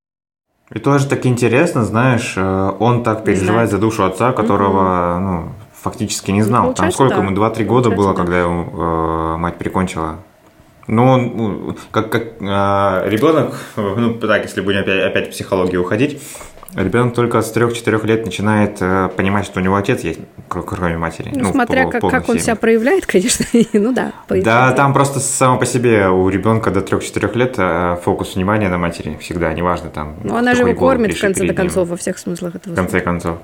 [0.75, 5.53] И тоже так интересно, знаешь, э, он так переживает за душу отца, которого, ну,
[5.83, 6.75] фактически не знал.
[6.75, 7.25] Там получается, сколько да.
[7.25, 8.23] ему, 2-3 года было, да.
[8.23, 10.17] когда его э, мать прикончила.
[10.87, 16.21] Ну, он, ну, как, как ребенок, ну, так, если будем опять, опять в психологию уходить,
[16.75, 20.99] ребенок только с 3-4 лет начинает э, понимать, что у него отец есть, кр- кроме
[20.99, 21.31] матери.
[21.35, 23.45] Ну, смотря по- как, как он себя проявляет, конечно.
[23.73, 24.13] ну да.
[24.29, 28.79] Да, там просто само по себе у ребенка до 3-4 лет э, фокус внимания на
[28.79, 30.17] матери всегда, неважно там.
[30.23, 33.01] Ну, она же его кормит в конце до концов во всех смыслах этого в конце
[33.01, 33.39] концов.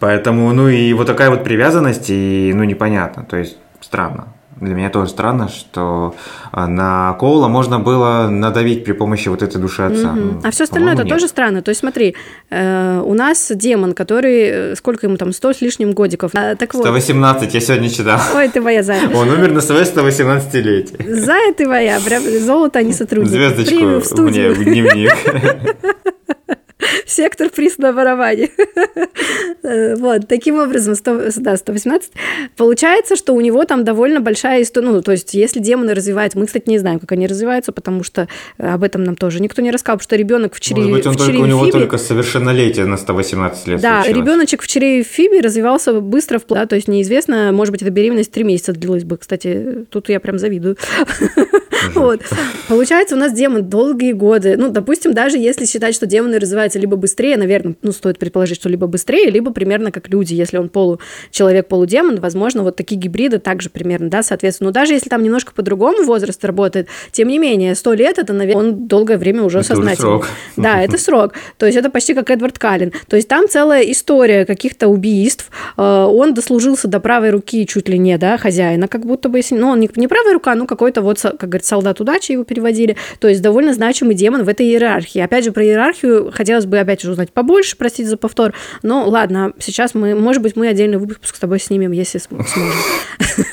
[0.00, 4.28] Поэтому, ну и вот такая вот привязанность, и, ну, непонятно, то есть странно.
[4.60, 6.14] Для меня тоже странно, что
[6.52, 10.12] а, на Коула можно было надавить при помощи вот этой души отца.
[10.12, 11.30] Ну, А все остальное это по-моему, тоже нет.
[11.30, 11.62] странно.
[11.62, 12.14] То есть смотри,
[12.50, 16.30] э, у нас демон, который, э, сколько ему там, 100 с лишним годиков.
[16.34, 18.20] А, так вот, 118, я сегодня читал.
[18.36, 19.08] ой, ты моя зая.
[19.14, 21.12] Он умер на свое 118-летие.
[21.12, 23.30] Зая ты моя, прям золото, не сотрудник.
[23.30, 24.54] Звездочку Премию в мне студию.
[24.54, 25.12] в дневник.
[27.12, 28.48] Сектор приз на ворование.
[29.64, 32.10] Э, Вот, таким образом, 100, да, 118.
[32.56, 34.88] Получается, что у него там довольно большая история.
[34.88, 38.26] Ну, то есть, если демоны развиваются, мы, кстати, не знаем, как они развиваются, потому что
[38.58, 41.06] э, об этом нам тоже никто не рассказал, потому что ребенок в чреве, Может быть,
[41.06, 44.18] он в только, у него Фиби- только совершеннолетие на 118 лет Да, случилось.
[44.26, 48.32] ребеночек в чреве Фиби развивался быстро, впло- да, то есть неизвестно, может быть, эта беременность
[48.32, 49.16] три месяца длилась бы.
[49.16, 50.76] Кстати, тут я прям завидую.
[51.94, 52.20] Вот.
[52.68, 54.56] Получается, у нас демон долгие годы.
[54.56, 58.68] Ну, допустим, даже если считать, что демоны развиваются либо быстрее, наверное, ну, стоит предположить, что
[58.68, 63.68] либо быстрее, либо примерно как люди, если он получеловек, полудемон, возможно, вот такие гибриды также
[63.68, 64.68] примерно, да, соответственно.
[64.68, 68.62] Но даже если там немножко по-другому возраст работает, тем не менее, сто лет это, наверное,
[68.62, 69.92] он долгое время уже Это сознательный.
[70.14, 70.26] уже срок.
[70.56, 71.32] Да, это срок.
[71.58, 72.92] То есть это почти как Эдвард Каллен.
[73.08, 75.50] То есть там целая история каких-то убийств.
[75.76, 79.56] Э, Он дослужился до правой руки чуть ли не, да, хозяина, как будто бы, если...
[79.56, 82.96] Ну, он не, правая рука, ну, какой-то вот, как говорят, солдат удачи его переводили.
[83.18, 85.20] То есть довольно значимый демон в этой иерархии.
[85.20, 88.52] Опять же, про иерархию хотелось бы опять же узнать побольше, простите за повтор.
[88.82, 92.74] Но ладно, сейчас мы, может быть, мы отдельный выпуск с тобой снимем, если см- сможем.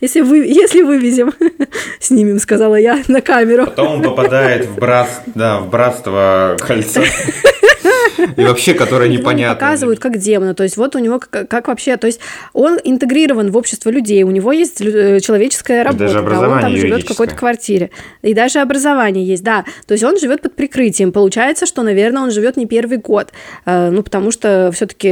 [0.00, 1.32] Если, вы, если вывезем,
[2.00, 3.66] снимем, сказала я на камеру.
[3.66, 7.02] Потом он попадает в, брат, да, в братство кольца.
[8.36, 9.54] И вообще, которое Его непонятно.
[9.54, 10.54] показывают как демона.
[10.54, 11.96] То есть вот у него как, как вообще...
[11.96, 12.20] То есть
[12.52, 16.04] он интегрирован в общество людей, у него есть э, человеческая работа.
[16.04, 17.90] даже да, он образование там живет в какой-то квартире.
[18.22, 19.64] И даже образование есть, да.
[19.86, 21.12] То есть он живет под прикрытием.
[21.12, 23.28] Получается, что, наверное, он живет не первый год.
[23.66, 25.08] Э, Ну, потому что все-таки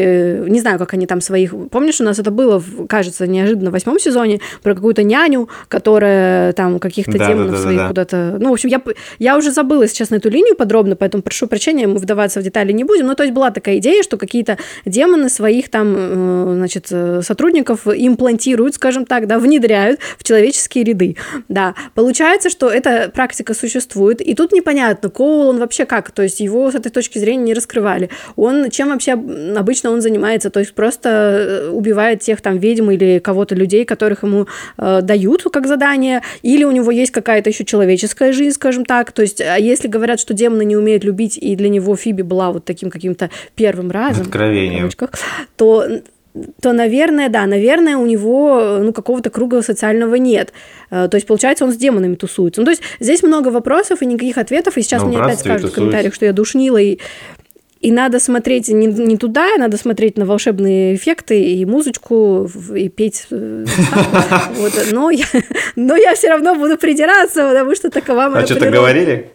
[0.48, 1.55] не знаю, как они там своих...
[1.70, 6.79] Помнишь, у нас это было, кажется, неожиданно в восьмом сезоне про какую-то няню, которая там
[6.79, 7.88] каких-то Да, демонов да, да, своих да.
[7.88, 8.37] куда-то...
[8.40, 8.81] Ну, в общем, я,
[9.18, 12.72] я уже забыла, если честно, эту линию подробно, поэтому прошу прощения, мы вдаваться в детали
[12.81, 13.07] не будем.
[13.07, 17.87] Ну, то есть была такая идея, что какие-то демоны своих там, э, значит, э, сотрудников
[17.87, 21.16] имплантируют, скажем так, да, внедряют в человеческие ряды.
[21.49, 26.40] Да, получается, что эта практика существует, и тут непонятно, Коул, он вообще как, то есть
[26.40, 28.09] его с этой точки зрения не раскрывали.
[28.37, 33.19] Он, чем вообще обычно он занимается, то есть просто э, убивает тех там ведьм или
[33.19, 34.47] кого-то людей, которых ему
[34.79, 39.23] э, дают как задание, или у него есть какая-то еще человеческая жизнь, скажем так, то
[39.23, 42.64] есть а если говорят, что демоны не умеют любить, и для него Фиби была вот
[42.70, 44.90] таким каким-то первым разом, Откровением.
[45.56, 45.85] то
[46.61, 50.52] то, наверное, да, наверное, у него ну, какого-то круга социального нет.
[50.90, 52.61] Э, То есть, получается, он с демонами тусуется.
[52.61, 55.40] Ну, то есть, здесь много вопросов и никаких ответов, и сейчас Ну, в мне опять
[55.40, 56.98] скажут в комментариях, что я душнила, и,
[57.80, 63.26] и надо смотреть не, не туда, надо смотреть на волшебные эффекты и музычку, и петь.
[63.30, 63.64] э,
[64.54, 65.26] Вот, но, я,
[65.74, 69.30] но я все равно буду придираться, потому что такова моя А что-то говорили?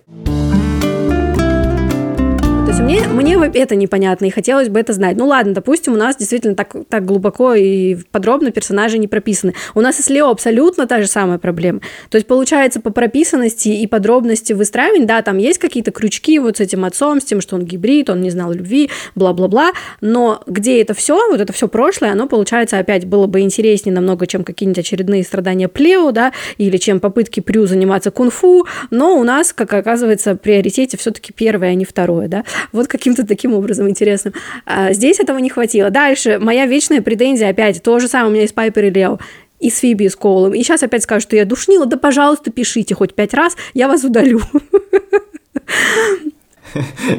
[2.76, 5.16] Есть мне, мне это непонятно, и хотелось бы это знать.
[5.16, 9.54] Ну ладно, допустим, у нас действительно так, так глубоко и подробно персонажи не прописаны.
[9.76, 11.80] У нас с Лео абсолютно та же самая проблема.
[12.10, 16.60] То есть, получается, по прописанности и подробности выстраивания, да, там есть какие-то крючки вот с
[16.60, 20.94] этим отцом, с тем, что он гибрид, он не знал любви, бла-бла-бла, но где это
[20.94, 25.24] все, вот это все прошлое, оно, получается, опять было бы интереснее намного, чем какие-нибудь очередные
[25.24, 30.98] страдания Плео, да, или чем попытки Прю заниматься кунг-фу, но у нас, как оказывается, приоритете
[30.98, 32.44] все-таки первое, а не второе, да.
[32.72, 34.34] Вот каким-то таким образом интересным.
[34.66, 35.90] А здесь этого не хватило.
[35.90, 39.20] Дальше, моя вечная претензия опять, то же самое у меня и с Пайпер и Лео
[39.60, 40.54] и с Фиби, и с Коулом.
[40.54, 41.86] И сейчас опять скажут, что я душнила.
[41.86, 44.42] Да, пожалуйста, пишите хоть пять раз, я вас удалю.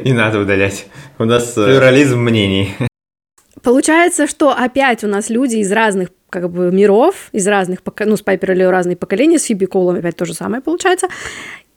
[0.04, 0.86] Не надо удалять.
[1.18, 2.74] У нас э, плюрализм мнений.
[3.62, 8.22] Получается, что опять у нас люди из разных как бы миров, из разных, ну, с
[8.22, 11.08] Пайпер и Лео разные поколения, с Фиби и Коулом опять то же самое получается.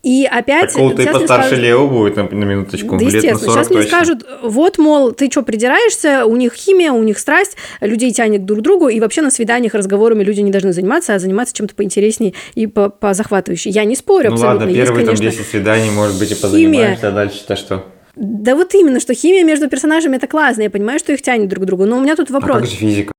[0.02, 0.68] И опять...
[0.68, 2.96] Так Коул-то и постарше скажут- Лео будет на, на минуточку.
[2.96, 3.38] Да, Лет на естественно.
[3.52, 3.96] 40 Сейчас мне точно.
[3.96, 8.60] скажут, вот, мол, ты что, придираешься, у них химия, у них страсть, людей тянет друг
[8.60, 12.32] к другу, и вообще на свиданиях разговорами люди не должны заниматься, а заниматься чем-то поинтереснее
[12.54, 13.70] и по позахватывающей.
[13.70, 14.60] Я не спорю Ну абсолютно.
[14.60, 16.42] ладно, Есть, первые там конечно, 10 свиданий, может быть, и химия.
[16.42, 17.84] позанимаешься, а дальше-то что?
[18.16, 21.64] Да вот именно, что химия между персонажами это классно, я понимаю, что их тянет друг
[21.64, 22.58] к другу, но у меня тут А вопрос.
[22.60, 23.12] как же физика?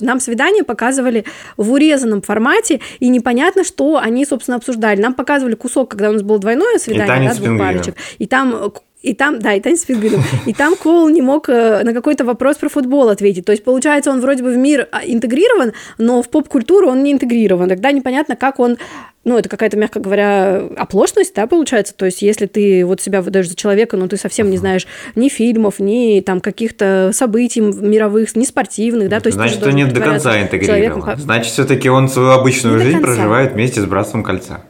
[0.00, 1.26] Нам свидание показывали
[1.58, 4.98] в урезанном формате, и непонятно, что они, собственно, обсуждали.
[4.98, 7.96] Нам показывали кусок, когда у нас было двойное свидание, танец да, двух парочек.
[8.16, 10.22] И там и там, да, и танец с пингвином.
[10.46, 13.44] И там Коул не мог э, на какой-то вопрос про футбол ответить.
[13.44, 17.12] То есть, получается, он вроде бы в мир а, интегрирован, но в поп-культуру он не
[17.12, 17.68] интегрирован.
[17.68, 18.78] Тогда непонятно, как он
[19.24, 21.94] ну, это какая-то, мягко говоря, оплошность, да, получается.
[21.94, 25.28] То есть, если ты вот себя выдаешь за человека, но ты совсем не знаешь ни
[25.28, 29.70] фильмов, ни там каких-то событий мировых, ни спортивных, да, то есть ты Значит, же он
[29.70, 30.80] должен не до конца интегрирован.
[30.80, 31.20] человеком.
[31.20, 34.62] Значит, все-таки он свою обычную Не жизнь проживает вместе с Братством Кольца.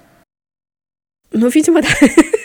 [1.33, 1.89] Ну, видимо, да.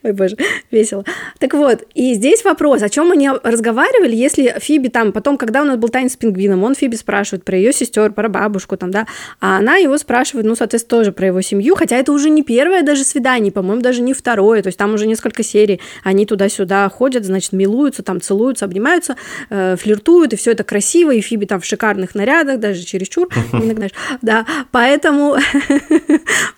[0.04, 0.36] Ой, боже,
[0.70, 1.04] весело.
[1.38, 5.64] Так вот, и здесь вопрос, о чем они разговаривали, если Фиби там, потом, когда у
[5.64, 9.06] нас был танец с пингвином, он Фиби спрашивает про ее сестер, про бабушку там, да,
[9.40, 12.82] а она его спрашивает, ну, соответственно, тоже про его семью, хотя это уже не первое
[12.82, 17.24] даже свидание, по-моему, даже не второе, то есть там уже несколько серий, они туда-сюда ходят,
[17.24, 19.16] значит, милуются, там целуются, обнимаются,
[19.50, 23.88] э, флиртуют, и все это красиво, и Фиби там в шикарных нарядах, даже чересчур, иногда,
[24.22, 25.36] да, поэтому,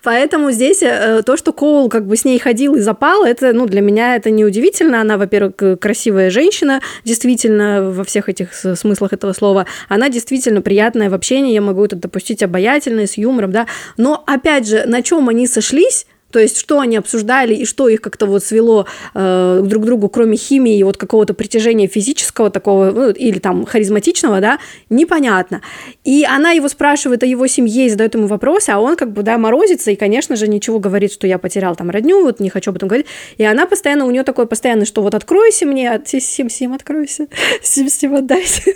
[0.01, 3.65] поэтому здесь э, то, что Коул как бы с ней ходил и запал, это, ну,
[3.65, 5.01] для меня это не удивительно.
[5.01, 9.65] Она, во-первых, красивая женщина, действительно, во всех этих смыслах этого слова.
[9.89, 13.67] Она действительно приятная в общении, я могу это допустить обаятельная, с юмором, да.
[13.97, 18.01] Но, опять же, на чем они сошлись, То есть, что они обсуждали и что их
[18.01, 22.91] как-то вот свело э, друг к другу, кроме химии и вот какого-то притяжения физического такого,
[22.91, 24.57] ну, или там харизматичного, да,
[24.89, 25.61] непонятно.
[26.03, 29.21] И она его спрашивает о его семье и задает ему вопросы, а он как бы,
[29.21, 32.71] да, морозится и, конечно же, ничего говорит, что я потерял там родню, вот не хочу
[32.71, 33.05] об этом говорить.
[33.37, 37.27] И она постоянно, у нее такое постоянное, что вот откройся мне, сим сим откройся,
[37.61, 38.63] сим сим отдайся.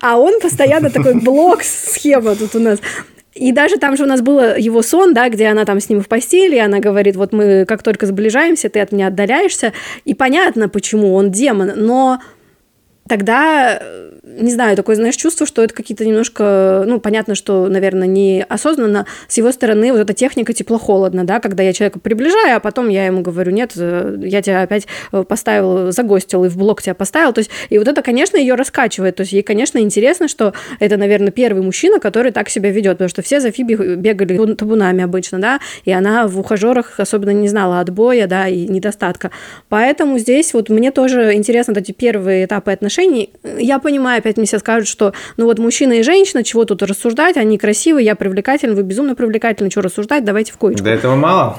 [0.00, 2.78] А он постоянно такой блок, схема тут у нас.
[3.36, 6.00] И даже там же у нас был его сон, да, где она там с ним
[6.00, 9.72] в постели, и она говорит, вот мы как только сближаемся, ты от меня отдаляешься.
[10.04, 12.18] И понятно, почему он демон, но
[13.08, 13.80] тогда,
[14.26, 19.06] не знаю, такое, знаешь, чувство, что это какие-то немножко, ну, понятно, что, наверное, неосознанно.
[19.28, 23.06] С его стороны вот эта техника тепло-холодно, да, когда я человека приближаю, а потом я
[23.06, 27.32] ему говорю, нет, э, я тебя опять э, поставил, загостил и в блок тебя поставил,
[27.32, 30.96] то есть, и вот это, конечно, ее раскачивает, то есть ей, конечно, интересно, что это,
[30.96, 35.38] наверное, первый мужчина, который так себя ведет, потому что все за Фиби бегали табунами обычно,
[35.38, 39.30] да, и она в ухажерах особенно не знала отбоя, да, и недостатка,
[39.68, 44.36] поэтому здесь вот мне тоже интересно вот эти первые этапы отношений, отношений, я понимаю, опять
[44.36, 48.14] мне все скажут, что ну вот мужчина и женщина, чего тут рассуждать, они красивые, я
[48.14, 50.84] привлекательный, вы безумно привлекательны, что рассуждать, давайте в коечку.
[50.84, 51.58] Да этого мало?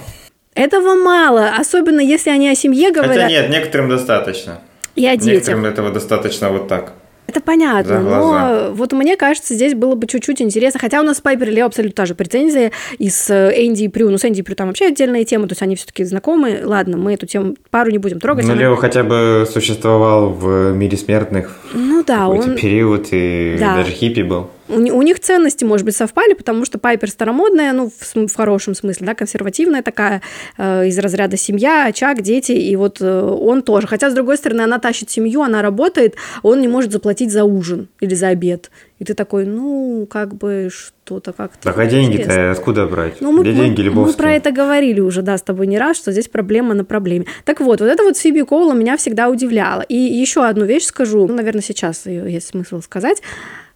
[0.54, 3.26] Этого мало, особенно если они о семье говорят.
[3.26, 4.62] Хотя нет, некоторым достаточно.
[4.96, 5.34] И о детях.
[5.34, 6.94] Некоторым этого достаточно вот так.
[7.28, 11.22] Это понятно, но вот мне кажется, здесь было бы чуть-чуть интересно, хотя у нас с
[11.22, 14.44] Пайпер Лео абсолютно та же претензия, и с Энди и Прю, ну с Энди и
[14.44, 17.56] Прю там вообще отдельная тема, то есть они все таки знакомы, ладно, мы эту тему,
[17.70, 18.46] пару не будем трогать.
[18.46, 18.62] Ну, она...
[18.62, 22.56] Лео хотя бы существовал в мире смертных ну, да, он...
[22.56, 23.76] период, и да.
[23.76, 27.90] даже хиппи был у, у них ценности, может быть, совпали, потому что Пайпер старомодная, ну,
[27.90, 30.22] в, в хорошем смысле, да, консервативная такая,
[30.58, 33.88] э, из разряда семья, очаг, дети, и вот э, он тоже.
[33.88, 37.90] Хотя, с другой стороны, она тащит семью, она работает, он не может заплатить за ужин
[38.00, 38.70] или за обед.
[39.00, 41.64] И ты такой, ну, как бы что-то как-то.
[41.64, 43.22] Так а деньги-то откуда брать?
[43.22, 44.14] Ну, мы, Где деньги любовские?
[44.14, 47.26] Мы про это говорили уже, да, с тобой не раз, что здесь проблема на проблеме.
[47.46, 49.82] Так вот, вот это вот Фиби Коула меня всегда удивляло.
[49.82, 53.22] И еще одну вещь скажу, ну, наверное, сейчас ее есть смысл сказать.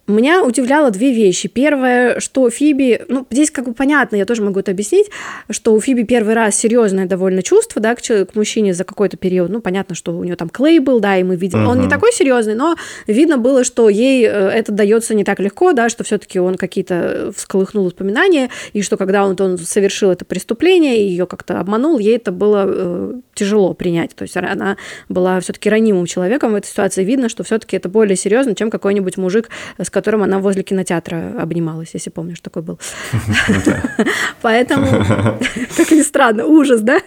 [0.08, 1.48] Меня удивляло две вещи.
[1.48, 5.08] Первое, что Фиби, ну, здесь как бы понятно, я тоже могу это объяснить,
[5.48, 9.16] что у Фиби первый раз серьезное довольно чувство, да, к, человеку, к мужчине за какой-то
[9.16, 9.50] период.
[9.50, 11.70] Ну, понятно, что у нее там Клей был, да, и мы видим, uh-huh.
[11.70, 12.74] он не такой серьезный, но
[13.06, 17.32] видно было, что ей э, это дается не так легко, да, что все-таки он какие-то
[17.36, 22.16] всколыхнул воспоминания, и что когда он, он совершил это преступление, и ее как-то обманул, ей
[22.16, 24.16] это было э, тяжело принять.
[24.16, 24.76] То есть она
[25.08, 27.04] была все-таки ранимым человеком в этой ситуации.
[27.04, 31.90] Видно, что все-таки это более серьезно, чем какой-нибудь мужик с которым она возле кинотеатра обнималась,
[31.94, 32.80] если помнишь, такой был.
[34.42, 34.86] Поэтому,
[35.76, 37.00] как ни странно, ужас, да?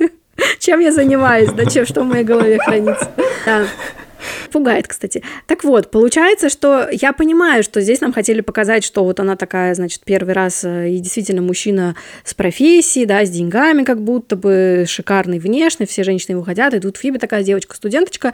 [0.60, 3.10] Чем я занимаюсь, да, чем, что в моей голове хранится.
[4.51, 5.23] Пугает, кстати.
[5.47, 9.75] Так вот, получается, что я понимаю, что здесь нам хотели показать, что вот она такая,
[9.75, 14.85] значит, первый раз э, и действительно мужчина с профессией, да, с деньгами как будто бы,
[14.88, 18.33] шикарный внешне, все женщины его хотят, и тут Фиби такая девочка-студенточка.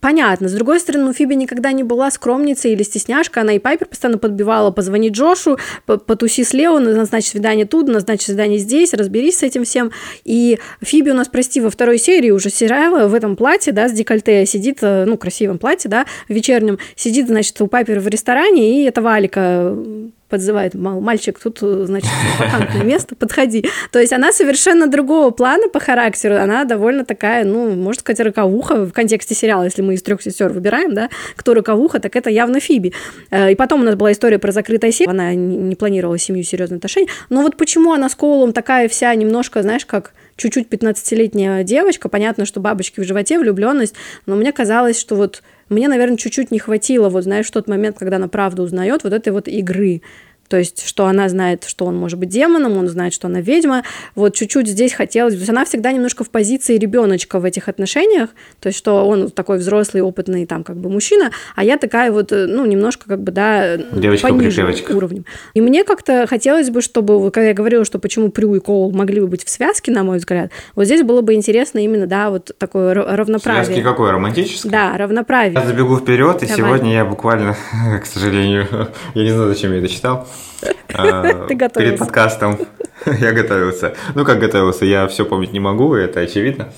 [0.00, 0.48] Понятно.
[0.48, 4.18] С другой стороны, ну, Фиби никогда не была скромницей или стесняшка, она и Пайпер постоянно
[4.18, 9.64] подбивала, позвони Джошу, потуси с Лео, назначь свидание тут, назначь свидание здесь, разберись с этим
[9.64, 9.90] всем.
[10.24, 13.92] И Фиби у нас, прости, во второй серии уже сериала в этом платье, да, с
[13.92, 18.82] декольте сидит, э, ну, красивом платье, да, в вечернем, сидит, значит, у Пайпера в ресторане,
[18.82, 19.74] и этого Алика
[20.28, 23.64] подзывает, мол, мальчик, тут, значит, вакантное место, подходи.
[23.90, 28.84] То есть она совершенно другого плана по характеру, она довольно такая, ну, можно сказать, роковуха
[28.84, 32.60] в контексте сериала, если мы из трех сестер выбираем, да, кто роковуха, так это явно
[32.60, 32.92] Фиби.
[33.30, 36.78] Э, и потом у нас была история про закрытое семье, она не планировала семью серьезные
[36.78, 42.08] отношения, но вот почему она с Коулом такая вся немножко, знаешь, как чуть-чуть 15-летняя девочка,
[42.08, 43.94] понятно, что бабочки в животе, влюбленность,
[44.26, 48.16] но мне казалось, что вот мне, наверное, чуть-чуть не хватило, вот знаешь, тот момент, когда
[48.16, 50.02] она правду узнает, вот этой вот игры,
[50.48, 53.82] то есть, что она знает, что он может быть демоном, он знает, что она ведьма.
[54.14, 55.34] Вот чуть-чуть здесь хотелось...
[55.34, 58.30] То есть, она всегда немножко в позиции ребеночка в этих отношениях.
[58.60, 62.32] То есть, что он такой взрослый, опытный там как бы мужчина, а я такая вот,
[62.32, 65.24] э, ну, немножко как бы, да, девочка пониже уровнем.
[65.54, 69.20] И мне как-то хотелось бы, чтобы, когда я говорила, что почему Прю и Коул могли
[69.20, 72.52] бы быть в связке, на мой взгляд, вот здесь было бы интересно именно, да, вот
[72.58, 73.64] такое равноправие.
[73.64, 74.12] Связки какое?
[74.12, 74.70] Романтическое?
[74.70, 75.54] Да, равноправие.
[75.54, 77.56] Я забегу вперед, и сегодня я буквально,
[78.02, 78.66] к сожалению,
[79.14, 80.26] я не знаю, зачем я это читал,
[81.48, 81.78] Ты готовился.
[81.78, 82.58] Перед подкастом
[83.06, 83.94] я готовился.
[84.14, 86.72] Ну, как готовился, я все помнить не могу, это очевидно.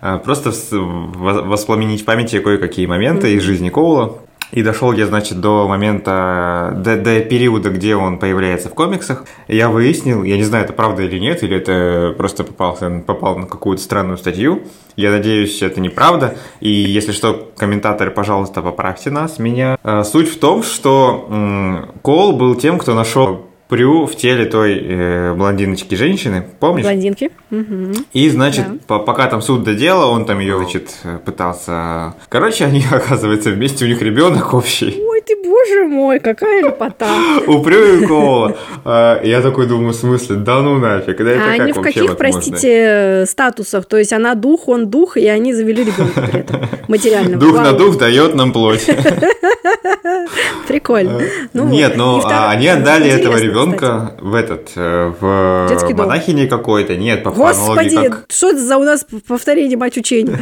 [0.00, 4.18] А, просто воспламенить в памяти кое-какие моменты из жизни Коула.
[4.54, 9.24] И дошел я, значит, до момента, до, до периода, где он появляется в комиксах.
[9.48, 13.46] Я выяснил, я не знаю, это правда или нет, или это просто попал, попал на
[13.46, 14.62] какую-то странную статью.
[14.94, 16.36] Я надеюсь, это неправда.
[16.60, 19.76] И если что, комментаторы, пожалуйста, поправьте нас, меня.
[19.82, 25.34] А, суть в том, что Кол был тем, кто нашел Прю в теле той э,
[25.34, 26.84] блондиночки женщины, помнишь?
[26.84, 27.32] Блондинки.
[27.50, 28.04] Угу.
[28.12, 28.78] И, значит, да.
[28.86, 30.94] по пока там суд доделал, он там ее, значит,
[31.24, 32.14] пытался...
[32.28, 35.03] Короче, они, оказывается, вместе, у них ребенок общий.
[35.26, 37.08] Ты, боже мой, какая лепота.
[37.46, 38.56] У Прю и Кола.
[38.84, 41.20] Я такой думаю, в смысле, да ну нафиг.
[41.20, 43.86] А они в каких, простите, статусах?
[43.86, 47.38] То есть она дух, он дух, и они завели ребенка при этом материально.
[47.38, 48.86] Дух на дух дает нам плоть.
[50.68, 51.20] Прикольно.
[51.52, 56.96] Ну, Нет, но а они отдали этого ребенка в этот, э, в монахине какой-то.
[56.96, 60.38] Нет, по Господи, что это за у нас повторение мать учения?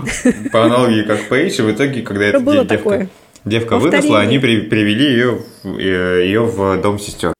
[0.52, 3.08] По аналогии как Пейдж, и в итоге, когда эта девка,
[3.44, 7.32] девка выросла, они привели ее, э, ее в дом сестер.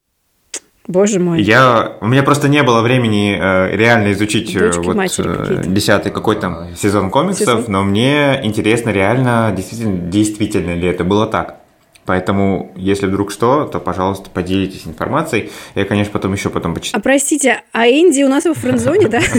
[0.88, 1.40] Боже мой.
[1.40, 6.68] Я, у меня просто не было времени э, реально изучить э, вот, э, десятый какой-то
[6.76, 7.72] сезон комиксов, сезон?
[7.72, 11.61] но мне интересно реально, действительно, действительно ли это было так.
[12.04, 15.50] Поэтому, если вдруг что, то, пожалуйста, поделитесь информацией.
[15.74, 17.00] Я, конечно, потом еще потом почитаю.
[17.00, 19.20] А простите, а Инди у нас во френдзоне, да?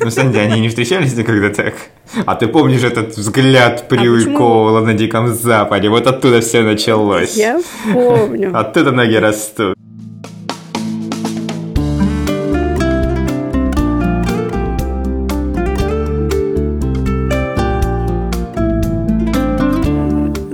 [0.00, 1.74] Ну, Санди, они не встречались никогда так?
[2.24, 5.88] А ты помнишь этот взгляд а на Диком Западе?
[5.88, 7.36] Вот оттуда все началось.
[7.36, 7.60] Я
[7.92, 8.56] помню.
[8.56, 9.76] Оттуда ноги растут.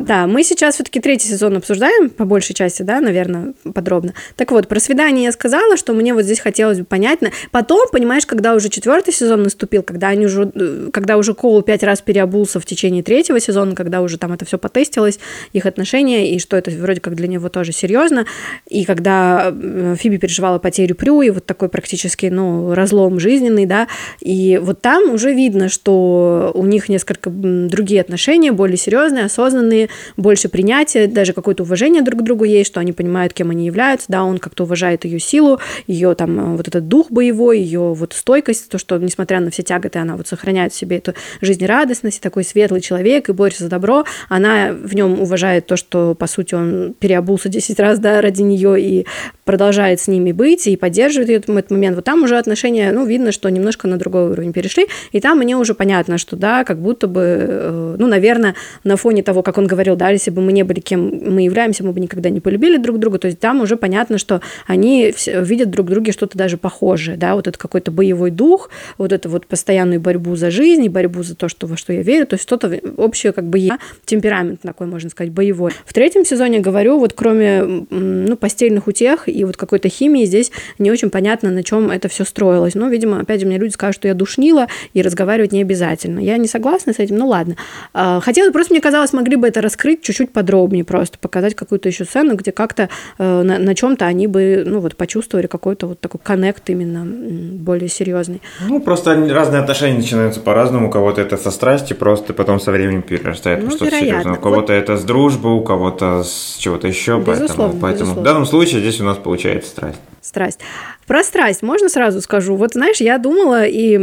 [0.08, 4.14] Да, мы сейчас все-таки третий сезон обсуждаем, по большей части, да, наверное, подробно.
[4.36, 7.30] Так вот, про свидание я сказала, что мне вот здесь хотелось бы понятно.
[7.50, 11.82] Потом, понимаешь, когда уже четвертый сезон наступил, когда они уже, э, когда уже Коул пять
[11.82, 15.18] раз переобулся в течение третьего сезона, когда уже там это все потестилось,
[15.52, 18.24] их отношения, и что это вроде как для него тоже серьезно,
[18.66, 23.88] и когда э, Фиби переживала потерю Прю, и вот такой практически, ну, разлом жизненный, да,
[24.20, 30.48] и вот там уже видно, что у них несколько другие отношения, более серьезные, осознанные, больше
[30.48, 34.24] принятия, даже какое-то уважение друг к другу есть, что они понимают, кем они являются, да,
[34.24, 38.68] он как-то уважает ее силу, ее там э, вот этот дух боевой, ее вот стойкость,
[38.68, 42.80] то, что несмотря на все тяготы, она вот сохраняет в себе эту жизнерадостность, такой светлый
[42.80, 47.48] человек и борется за добро, она в нем уважает то, что, по сути, он переобулся
[47.48, 49.06] 10 раз, да, ради нее и
[49.44, 51.96] продолжает с ними быть и поддерживает ее в этот момент.
[51.96, 55.56] Вот там уже отношения, ну, видно, что немножко на другой уровень перешли, и там мне
[55.56, 59.66] уже понятно, что, да, как будто бы, э, ну, наверное, на фоне того, как он
[59.66, 62.40] говорил говорил, да, если бы мы не были кем мы являемся, мы бы никогда не
[62.40, 66.36] полюбили друг друга, то есть там уже понятно, что они видят друг в друге что-то
[66.36, 70.88] даже похожее, да, вот это какой-то боевой дух, вот это вот постоянную борьбу за жизнь,
[70.88, 73.78] борьбу за то, что, во что я верю, то есть что-то общее как бы я,
[74.04, 75.72] темперамент такой, можно сказать, боевой.
[75.84, 80.90] В третьем сезоне, говорю, вот кроме, ну, постельных утех и вот какой-то химии, здесь не
[80.90, 82.74] очень понятно, на чем это все строилось.
[82.74, 86.20] Но, видимо, опять же, мне люди скажут, что я душнила, и разговаривать не обязательно.
[86.20, 87.56] Я не согласна с этим, ну ладно.
[87.92, 91.88] А, хотела, просто мне казалось, могли бы это рассказать раскрыть чуть-чуть подробнее просто, показать какую-то
[91.88, 96.00] еще сцену, где как-то э, на, на чем-то они бы, ну вот, почувствовали какой-то вот
[96.00, 98.42] такой коннект именно более серьезный.
[98.66, 103.02] Ну, просто разные отношения начинаются по-разному, у кого-то это со страсти, просто потом со временем
[103.02, 104.34] перерастает ну, что-то серьезное.
[104.34, 104.82] У кого-то вот...
[104.82, 108.20] это с дружбы, у кого-то с чего-то еще, безусловно, поэтому, поэтому безусловно.
[108.20, 109.98] в данном случае здесь у нас получается страсть.
[110.20, 110.60] Страсть.
[111.06, 112.54] Про страсть можно сразу скажу?
[112.56, 113.96] Вот знаешь, я думала и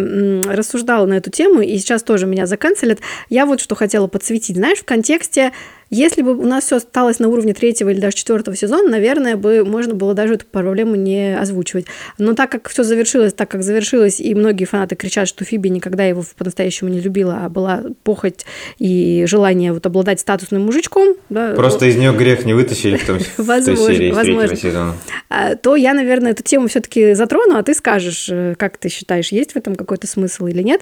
[0.48, 3.00] рассуждала на эту тему, и сейчас тоже меня заканцелят.
[3.30, 4.56] Я вот что хотела подсветить.
[4.56, 5.52] Знаешь, в контексте
[5.90, 9.64] если бы у нас все осталось на уровне третьего или даже четвертого сезона, наверное, бы
[9.64, 11.86] можно было даже эту проблему не озвучивать.
[12.18, 16.04] Но так как все завершилось, так как завершилось, и многие фанаты кричат, что Фиби никогда
[16.04, 18.46] его по-настоящему не любила, а была похоть
[18.80, 21.16] и желание вот обладать статусным мужичком.
[21.30, 21.86] Да, Просто то...
[21.86, 24.56] из нее грех не вытащили в, том, возможно, серии возможно.
[24.56, 24.96] сезона.
[25.30, 29.32] А, то я, наверное, эту тему все-таки затрону, а ты скажешь, э, как ты считаешь,
[29.32, 30.82] есть в этом какой-то смысл или нет.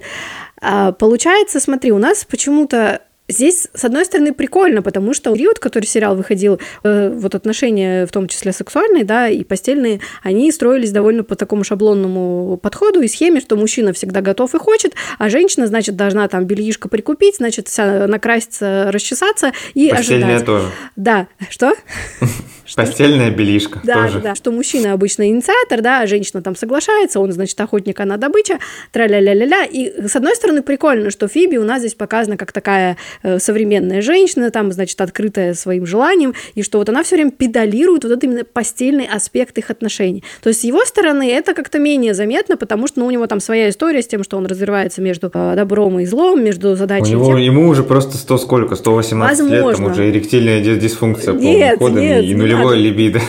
[0.62, 3.02] А, получается, смотри, у нас почему-то
[3.34, 8.12] Здесь, с одной стороны, прикольно, потому что период, который сериал выходил, э, вот отношения, в
[8.12, 13.42] том числе сексуальные, да, и постельные, они строились довольно по такому шаблонному подходу и схеме,
[13.42, 18.08] что мужчина всегда готов и хочет, а женщина, значит, должна там бельишко прикупить, значит, вся
[18.08, 20.46] накраситься, расчесаться и Постельная ожидать.
[20.46, 20.68] тоже.
[20.96, 21.28] Да.
[21.50, 21.74] Что?
[22.76, 24.20] Постельная белишка да, тоже.
[24.20, 28.60] Да, что мужчина обычно инициатор, да, а женщина там соглашается, он, значит, охотник, она добыча,
[28.92, 29.66] тра-ля-ля-ля-ля.
[29.66, 32.98] И, с одной стороны, прикольно, что Фиби у нас здесь показана как такая
[33.40, 38.12] современная женщина, там, значит, открытая своим желанием, и что вот она все время педалирует вот
[38.12, 40.24] этот именно постельный аспект их отношений.
[40.42, 43.40] То есть с его стороны это как-то менее заметно, потому что ну, у него там
[43.40, 47.16] своя история с тем, что он развивается между э, добром и злом, между задачей...
[47.16, 48.76] У него, ему уже просто 100 сколько?
[48.76, 49.68] 118 Возможно.
[49.68, 53.22] лет, там уже эректильная дисфункция нет, полным ходом нет, и нулевой нулевой либидо.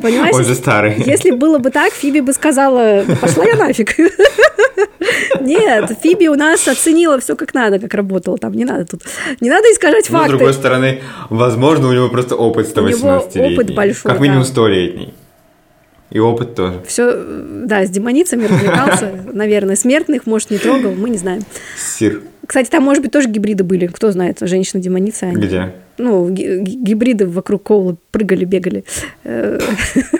[0.00, 0.34] Понимаешь?
[0.34, 0.94] Он же старый.
[1.04, 3.96] Если было бы так, Фиби бы сказала, да пошла я нафиг.
[5.40, 8.52] Нет, Фиби у нас оценила все как надо, как работала там.
[8.52, 9.02] Не надо тут,
[9.40, 10.30] не надо искажать факты.
[10.30, 14.20] Но, с другой стороны, возможно, у него просто опыт 118 У него опыт большой, Как
[14.20, 15.14] минимум 100-летний.
[16.10, 16.82] И опыт тоже.
[16.86, 17.24] Все,
[17.64, 19.76] да, с демоницами развлекался, наверное.
[19.76, 21.40] Смертных, может, не трогал, мы не знаем.
[21.78, 22.20] Сир.
[22.46, 23.86] Кстати, там, может быть, тоже гибриды были.
[23.86, 25.26] Кто знает, женщина-демоница.
[25.26, 25.36] Они...
[25.36, 25.72] Где?
[25.96, 28.84] Ну, гибриды вокруг Коула прыгали, бегали.
[29.24, 29.58] Э,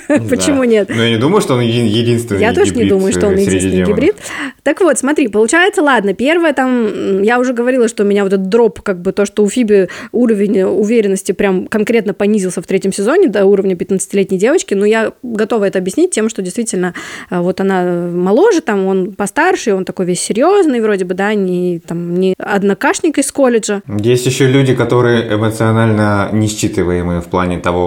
[0.30, 0.88] почему нет?
[0.88, 4.16] Но я не думаю, что он единственный Я тоже не думаю, что он единственный гибрид.
[4.62, 8.48] Так вот, смотри, получается, ладно, первое там, я уже говорила, что у меня вот этот
[8.48, 13.28] дроп, как бы то, что у Фиби уровень уверенности прям конкретно понизился в третьем сезоне
[13.28, 16.94] до уровня 15-летней девочки, но я готова это объяснить тем, что действительно
[17.30, 21.80] э, вот она моложе, там он постарше, он такой весь серьезный вроде бы, да, не,
[21.80, 23.82] там, не однокашник из колледжа.
[23.86, 27.81] Есть еще люди, которые эмоционально несчитываемые в плане того,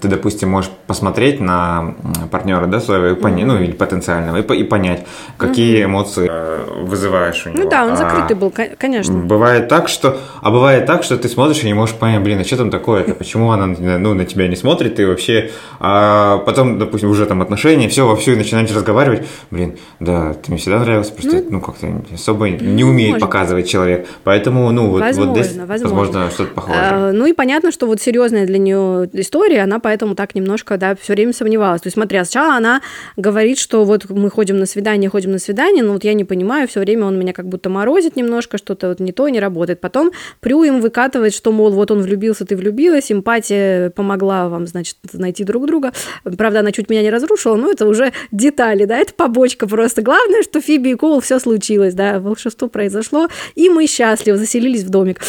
[0.00, 1.94] ты, допустим, можешь посмотреть на
[2.30, 3.44] партнера, да, своего, mm-hmm.
[3.44, 5.06] ну, или потенциального, и, и понять,
[5.36, 5.84] какие mm-hmm.
[5.84, 7.62] эмоции э, вызываешь у него.
[7.62, 9.14] Ну да, он а, закрытый был, конечно.
[9.14, 12.44] Бывает так, что, а бывает так, что ты смотришь и не можешь понять, блин, а
[12.44, 15.50] что там такое-то, почему она, ну, на тебя не смотрит, и вообще,
[15.80, 20.50] а потом, допустим, уже там отношения, все, во все, и начинаешь разговаривать, блин, да, ты
[20.50, 23.28] мне всегда нравился, просто, ну, ну как-то особо не умеет Может.
[23.28, 26.82] показывать человек, поэтому, ну, вот, возможно, вот здесь, возможно, возможно что-то похожее.
[26.82, 30.94] А, ну и понятно, что вот серьезная для нее история, она поэтому так немножко, да,
[30.96, 31.82] все время сомневалась.
[31.82, 32.82] То есть, смотри, а сначала она
[33.16, 36.68] говорит, что вот мы ходим на свидание, ходим на свидание, но вот я не понимаю,
[36.68, 39.80] все время он меня как будто морозит немножко, что-то вот не то, не работает.
[39.80, 44.96] Потом Прю им выкатывает, что, мол, вот он влюбился, ты влюбилась, эмпатия помогла вам, значит,
[45.12, 45.92] найти друг друга.
[46.24, 50.02] Правда, она чуть меня не разрушила, но это уже детали, да, это побочка просто.
[50.02, 54.90] Главное, что Фиби и Коул все случилось, да, волшебство произошло, и мы счастливы, заселились в
[54.90, 55.20] домик.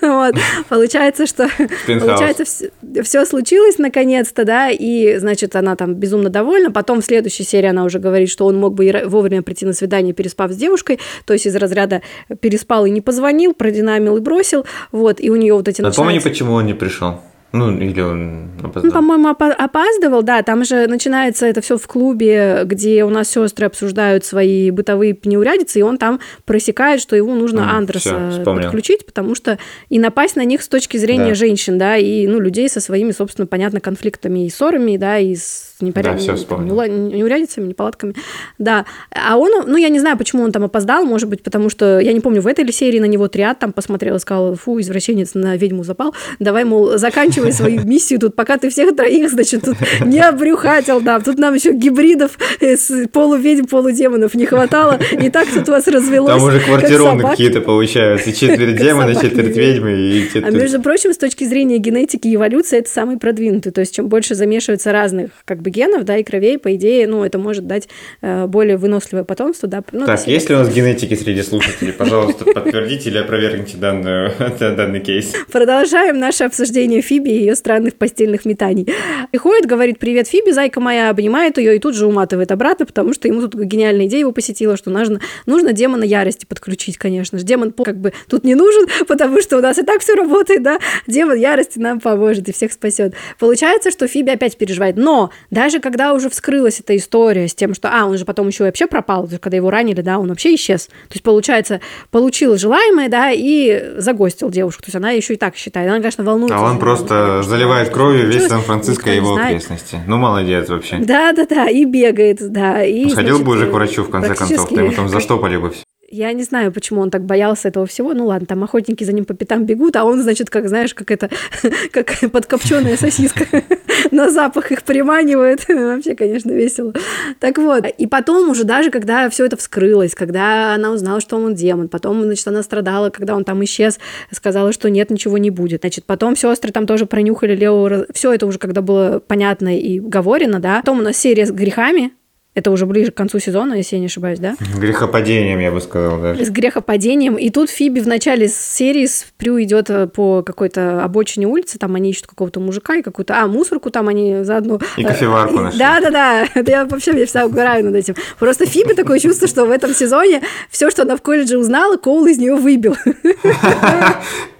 [0.68, 1.48] Получается, что
[1.86, 2.70] получается,
[3.12, 6.70] все случилось наконец-то, да, и, значит, она там безумно довольна.
[6.70, 10.14] Потом в следующей серии она уже говорит, что он мог бы вовремя прийти на свидание,
[10.14, 12.00] переспав с девушкой, то есть из разряда
[12.40, 16.54] переспал и не позвонил, продинамил и бросил, вот, и у нее вот эти Напомни, почему
[16.54, 17.20] он не пришел.
[17.52, 18.84] Ну, или он опоздал.
[18.84, 20.42] Ну, по-моему, опаздывал, да.
[20.42, 25.80] Там же начинается это все в клубе, где у нас сестры обсуждают свои бытовые неурядицы,
[25.80, 29.58] и он там просекает, что ему нужно mm, Андреса всё, подключить, потому что
[29.90, 31.34] и напасть на них с точки зрения да.
[31.34, 35.76] женщин, да, и ну, людей со своими, собственно, понятно, конфликтами и ссорами, да, и с
[35.80, 38.14] непорядками, да, там, неурядицами, неполадками.
[38.58, 38.86] Да.
[39.10, 42.14] А он, ну, я не знаю, почему он там опоздал, может быть, потому что, я
[42.14, 45.34] не помню, в этой ли серии на него триад там посмотрел и сказал, фу, извращенец
[45.34, 49.76] на ведьму запал, давай, мол, заканчивай свою миссию тут, пока ты всех троих, значит, тут
[50.04, 55.68] не обрюхатил, да, тут нам еще гибридов с полуведьм, полудемонов не хватало, и так тут
[55.68, 56.32] вас развелось.
[56.32, 59.92] Там уже квартироны какие-то получаются, четверть демона, четверть ведьмы.
[59.92, 63.94] И а между прочим, с точки зрения генетики и эволюции, это самый продвинутый, то есть
[63.94, 67.66] чем больше замешивается разных, как бы, генов, да, и кровей, по идее, ну, это может
[67.66, 67.88] дать
[68.20, 69.82] э, более выносливое потомство, да.
[69.92, 71.92] Ну, так, есть ли у нас генетики среди слушателей?
[71.92, 75.32] Пожалуйста, подтвердите или опровергните данную, данный кейс.
[75.50, 78.86] Продолжаем наше обсуждение Фиби и ее странных постельных метаний.
[79.30, 83.28] Приходит, говорит, привет, Фиби, зайка моя, обнимает ее и тут же уматывает обратно, потому что
[83.28, 87.44] ему тут гениальная идея его посетила, что нужно, нужно демона ярости подключить, конечно же.
[87.44, 90.78] Демон как бы тут не нужен, потому что у нас и так все работает, да.
[91.06, 93.14] Демон ярости нам поможет и всех спасет.
[93.38, 94.96] Получается, что Фиби опять переживает.
[94.96, 98.64] Но даже когда уже вскрылась эта история с тем, что, а, он же потом еще
[98.64, 100.86] вообще пропал, когда его ранили, да, он вообще исчез.
[100.86, 101.80] То есть, получается,
[102.10, 104.82] получил желаемое, да, и загостил девушку.
[104.82, 105.88] То есть, она еще и так считает.
[105.88, 106.56] Она, конечно, волнуется.
[106.56, 110.00] А он просто заливает кровью весь Сан-Франциско и его окрестности.
[110.06, 110.96] Ну, молодец вообще.
[110.98, 112.84] Да, да, да, и бегает, да.
[112.84, 115.82] И, Сходил бы уже к врачу, в конце концов, ты ему там заштопали бы все.
[116.14, 118.12] Я не знаю, почему он так боялся этого всего.
[118.12, 121.10] Ну ладно, там охотники за ним по пятам бегут, а он, значит, как знаешь, как
[121.10, 121.30] это,
[121.90, 123.46] как подкопченая сосиска
[124.10, 125.64] на запах их приманивает.
[125.68, 126.92] Вообще, конечно, весело.
[127.40, 131.54] Так вот, и потом уже даже, когда все это вскрылось, когда она узнала, что он
[131.54, 133.98] демон, потом, значит, она страдала, когда он там исчез,
[134.30, 135.80] сказала, что нет, ничего не будет.
[135.80, 140.60] Значит, потом сестры там тоже пронюхали Лео, все это уже когда было понятно и говорено,
[140.60, 140.80] да.
[140.80, 142.12] Потом у нас серия с грехами,
[142.54, 144.56] это уже ближе к концу сезона, если я не ошибаюсь, да?
[144.76, 146.44] Грехопадением, я бы сказал, даже.
[146.44, 147.36] С грехопадением.
[147.36, 151.94] И тут Фиби в начале серии с Прю идет э, по какой-то обочине улицы, там
[151.94, 153.40] они ищут какого-то мужика и какую-то...
[153.40, 154.80] А, мусорку там они заодно...
[154.98, 155.78] И кофеварку нашли.
[155.78, 158.16] Да-да-да, я вообще я вся угораю над этим.
[158.38, 162.26] Просто Фиби такое чувство, что в этом сезоне все, что она в колледже узнала, Коул
[162.26, 162.96] из нее выбил.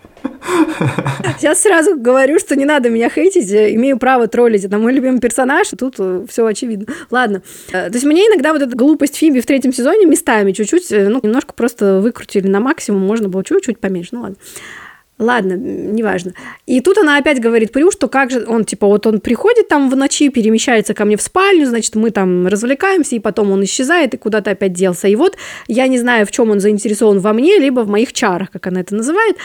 [1.39, 4.65] Сейчас сразу говорю, что не надо меня хейтить, имею право троллить.
[4.65, 6.87] Это мой любимый персонаж, тут э, все очевидно.
[7.11, 7.43] Ладно.
[7.73, 11.09] Э, то есть мне иногда вот эта глупость Фиби в третьем сезоне местами чуть-чуть, э,
[11.09, 14.11] ну, немножко просто выкрутили на максимум, можно было чуть-чуть поменьше.
[14.13, 14.37] Ну ладно.
[15.19, 16.33] Ладно, неважно.
[16.67, 19.89] И тут она опять говорит Прю, что как же он, типа, вот он приходит там
[19.89, 24.15] в ночи, перемещается ко мне в спальню, значит, мы там развлекаемся, и потом он исчезает
[24.15, 25.07] и куда-то опять делся.
[25.07, 25.37] И вот
[25.69, 28.81] я не знаю, в чем он заинтересован во мне, либо в моих чарах, как она
[28.81, 29.37] это называет.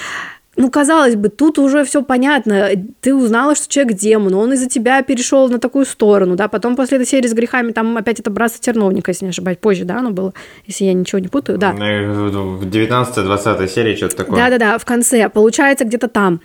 [0.57, 2.69] Ну, казалось бы, тут уже все понятно.
[2.99, 6.47] Ты узнала, что человек демон, он из-за тебя перешел на такую сторону, да.
[6.47, 9.85] Потом после этой серии с грехами там опять это братство терновника, если не ошибаюсь, позже,
[9.85, 10.33] да, оно было,
[10.65, 11.71] если я ничего не путаю, да.
[11.71, 14.37] В 19-20 серии что-то такое.
[14.37, 16.41] Да-да-да, в конце, получается где-то там.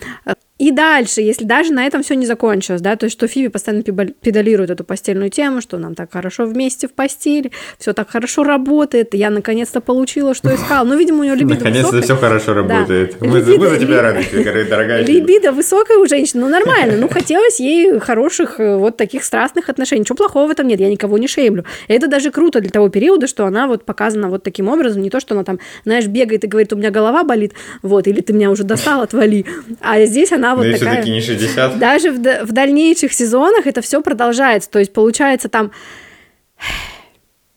[0.63, 3.83] И дальше, если даже на этом все не закончилось, да, то есть что Фиби постоянно
[3.83, 7.51] педалирует эту постельную тему, что нам так хорошо вместе в постели,
[7.81, 10.85] все так хорошо работает, я наконец-то получила, что искала.
[10.85, 13.17] Ну, видимо, у нее либидо Наконец-то все хорошо работает.
[13.21, 13.27] Да.
[13.27, 14.25] Мы, либидо, мы за тебя рады,
[14.71, 15.05] дорогая.
[15.05, 16.97] Либидо высокая у женщины, ну, нормально.
[16.97, 20.03] Ну, хотелось ей хороших э, вот таких страстных отношений.
[20.03, 21.65] Ничего плохого в этом нет, я никого не шеймлю.
[21.89, 25.19] Это даже круто для того периода, что она вот показана вот таким образом, не то,
[25.19, 27.53] что она там, знаешь, бегает и говорит, у меня голова болит,
[27.83, 29.45] вот, или ты меня уже достал, отвали.
[29.81, 31.03] А здесь она вот Но такая...
[31.03, 31.79] все-таки не 60.
[31.79, 34.71] Даже в, в дальнейших сезонах это все продолжается.
[34.71, 35.73] То есть, получается, там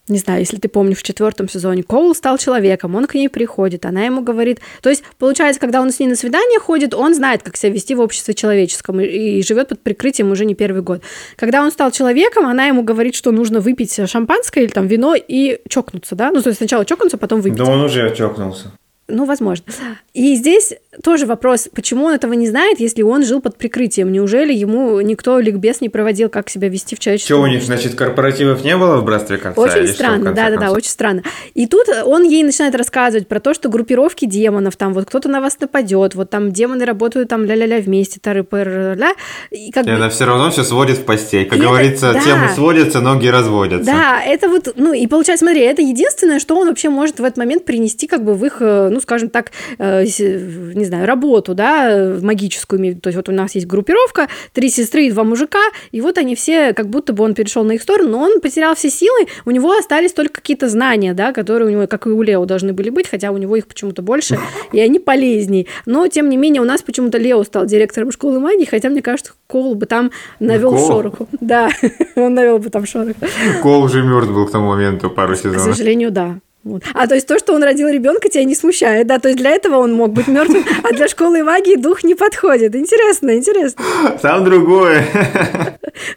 [0.08, 3.86] не знаю, если ты помнишь, в четвертом сезоне Коул стал человеком, он к ней приходит,
[3.86, 4.60] она ему говорит...
[4.82, 7.96] То есть, получается, когда он с ней на свидание ходит, он знает, как себя вести
[7.96, 11.02] в обществе человеческом и, и живет под прикрытием уже не первый год.
[11.38, 15.60] Когда он стал человеком, она ему говорит, что нужно выпить шампанское или там вино и
[15.68, 16.30] чокнуться, да?
[16.32, 17.58] Ну, то есть сначала чокнуться, потом выпить.
[17.58, 18.74] Да он уже чокнулся.
[19.08, 19.66] Ну, возможно.
[20.14, 24.12] И здесь тоже вопрос, почему он этого не знает, если он жил под прикрытием?
[24.12, 27.94] Неужели ему никто ликбез не проводил, как себя вести в человеческом Что у них, значит,
[27.94, 29.62] корпоративов не было в Братстве Кольца?
[29.62, 31.22] Очень странно, да-да-да, очень странно.
[31.54, 35.40] И тут он ей начинает рассказывать про то, что группировки демонов, там вот кто-то на
[35.40, 39.14] вас нападет, вот там демоны работают там ля-ля-ля вместе, тары пыр ля
[39.52, 39.96] и, как и бы...
[39.96, 41.46] она все равно все сводит в постель.
[41.46, 42.26] Как и говорится, это, да.
[42.26, 43.86] темы сводятся, ноги разводятся.
[43.86, 47.38] Да, это вот, ну и получается, смотри, это единственное, что он вообще может в этот
[47.38, 52.16] момент принести как бы в их э, ну, скажем так, э, не знаю, работу, да,
[52.22, 52.96] магическую.
[52.96, 55.60] То есть вот у нас есть группировка, три сестры и два мужика,
[55.92, 58.74] и вот они все, как будто бы он перешел на их сторону, но он потерял
[58.76, 62.22] все силы, у него остались только какие-то знания, да, которые у него, как и у
[62.22, 64.40] Лео, должны были быть, хотя у него их почему-то больше,
[64.72, 65.68] и они полезней.
[65.86, 69.34] Но, тем не менее, у нас почему-то Лео стал директором школы магии, хотя, мне кажется,
[69.48, 70.88] Кол бы там навел Кол?
[70.88, 71.28] шороху.
[71.42, 71.70] Да,
[72.16, 73.20] он навел бы там шороху.
[73.62, 75.62] Кол уже мертв был к тому моменту пару сезонов.
[75.62, 76.40] К сожалению, да.
[76.66, 76.82] Вот.
[76.96, 79.20] А то есть то, что он родил ребенка, тебя не смущает, да?
[79.20, 82.76] То есть для этого он мог быть мертвым, а для школы магии дух не подходит.
[82.76, 83.86] Интересно, интересно.
[84.20, 85.06] Там другое.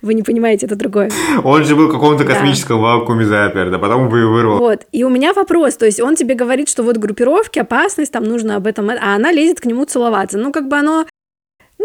[0.01, 1.11] Вы не понимаете, это другое.
[1.45, 2.97] Он же был в каком-то космическом да.
[2.97, 4.59] вакууме запер, да, потом бы вырвал.
[4.59, 4.87] Вот.
[4.91, 8.57] И у меня вопрос, то есть он тебе говорит, что вот группировки, опасность, там нужно
[8.57, 10.39] об этом, а она лезет к нему целоваться.
[10.39, 11.07] Ну, как бы оно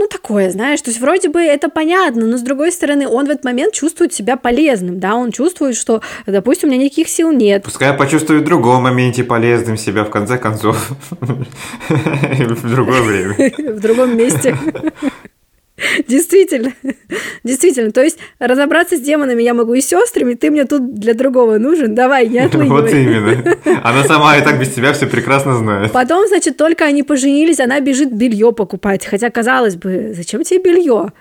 [0.03, 3.29] ну, такое, знаешь, то есть вроде бы это понятно, но с другой стороны, он в
[3.29, 7.63] этот момент чувствует себя полезным, да, он чувствует, что, допустим, у меня никаких сил нет.
[7.63, 10.91] Пускай почувствует в другом моменте полезным себя, в конце концов,
[11.21, 13.33] в другое время.
[13.73, 14.57] В другом месте.
[16.07, 16.73] Действительно,
[17.43, 17.91] действительно.
[17.91, 21.57] То есть разобраться с демонами я могу и с сестрами, ты мне тут для другого
[21.57, 21.95] нужен.
[21.95, 22.73] Давай, не отлынивай.
[22.83, 23.57] Вот именно.
[23.83, 25.91] Она сама и так без тебя все прекрасно знает.
[25.91, 29.05] Потом, значит, только они поженились, она бежит белье покупать.
[29.05, 31.11] Хотя, казалось бы, зачем тебе белье?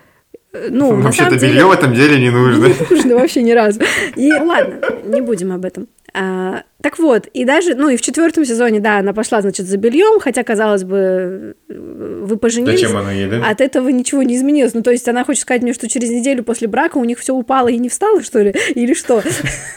[0.68, 1.64] Ну, Вообще-то белье деле...
[1.64, 2.66] в этом деле не нужно.
[2.66, 3.80] Не нужно вообще ни разу.
[4.16, 5.88] И ладно, не будем об этом.
[6.14, 9.76] А, так вот, и даже, ну и в четвертом сезоне, да, она пошла, значит, за
[9.76, 12.80] бельем, хотя, казалось бы, вы поженились.
[12.80, 13.47] Зачем она ей, да?
[13.49, 14.74] От этого ничего не изменилось.
[14.74, 17.35] Ну, то есть она хочет сказать мне, что через неделю после брака у них все
[17.35, 18.55] упало и не встало, что ли?
[18.74, 19.22] Или что?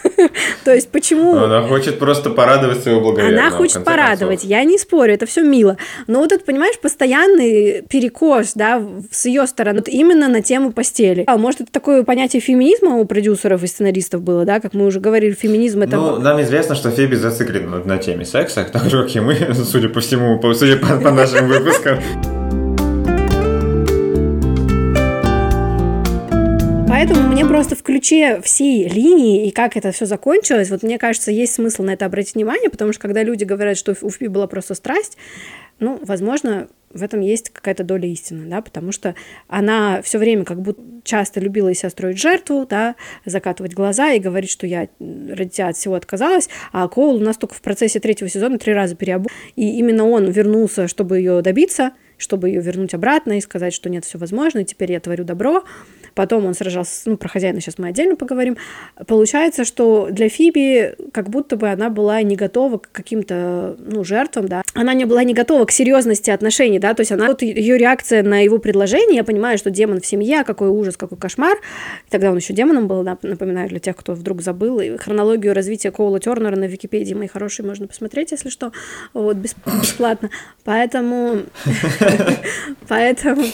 [0.64, 1.36] То есть почему?
[1.36, 3.46] Она хочет просто порадовать своего благоверного.
[3.46, 5.76] Она хочет порадовать, я не спорю, это все мило.
[6.06, 11.24] Но вот это, понимаешь, постоянный перекос, да, с ее стороны, именно на тему постели.
[11.26, 15.00] А может, это такое понятие феминизма у продюсеров и сценаристов было, да, как мы уже
[15.00, 15.96] говорили, феминизм это...
[15.96, 19.90] Ну, нам известно, что Феби зациклена на теме секса, так же, как и мы, судя
[19.90, 21.98] по всему, судя по, по нашим выпускам.
[26.88, 31.30] Поэтому мне просто в ключе всей линии и как это все закончилось, вот мне кажется,
[31.30, 34.46] есть смысл на это обратить внимание, потому что когда люди говорят, что у Фи была
[34.46, 35.18] просто страсть,
[35.78, 39.14] ну, возможно, в этом есть какая-то доля истины, да, потому что
[39.48, 44.50] она все время как будто часто любила себя строить жертву, да, закатывать глаза и говорить,
[44.50, 48.28] что я ради тебя от всего отказалась, а Коул у нас только в процессе третьего
[48.28, 53.38] сезона три раза переобул, и именно он вернулся, чтобы ее добиться, чтобы ее вернуть обратно
[53.38, 55.64] и сказать, что нет, все возможно, и теперь я творю добро,
[56.16, 58.56] потом он сражался, ну, про хозяина сейчас мы отдельно поговорим,
[59.06, 64.48] получается, что для Фиби как будто бы она была не готова к каким-то, ну, жертвам,
[64.48, 67.76] да, она не была не готова к серьезности отношений, да, то есть она, вот ее
[67.76, 71.58] реакция на его предложение, я понимаю, что демон в семье, какой ужас, какой кошмар,
[72.08, 75.90] тогда он еще демоном был, да, напоминаю для тех, кто вдруг забыл, и хронологию развития
[75.90, 78.72] Коула Тернера на Википедии, мои хорошие, можно посмотреть, если что,
[79.12, 80.30] вот, бесплатно,
[80.64, 81.42] поэтому,
[82.88, 83.44] поэтому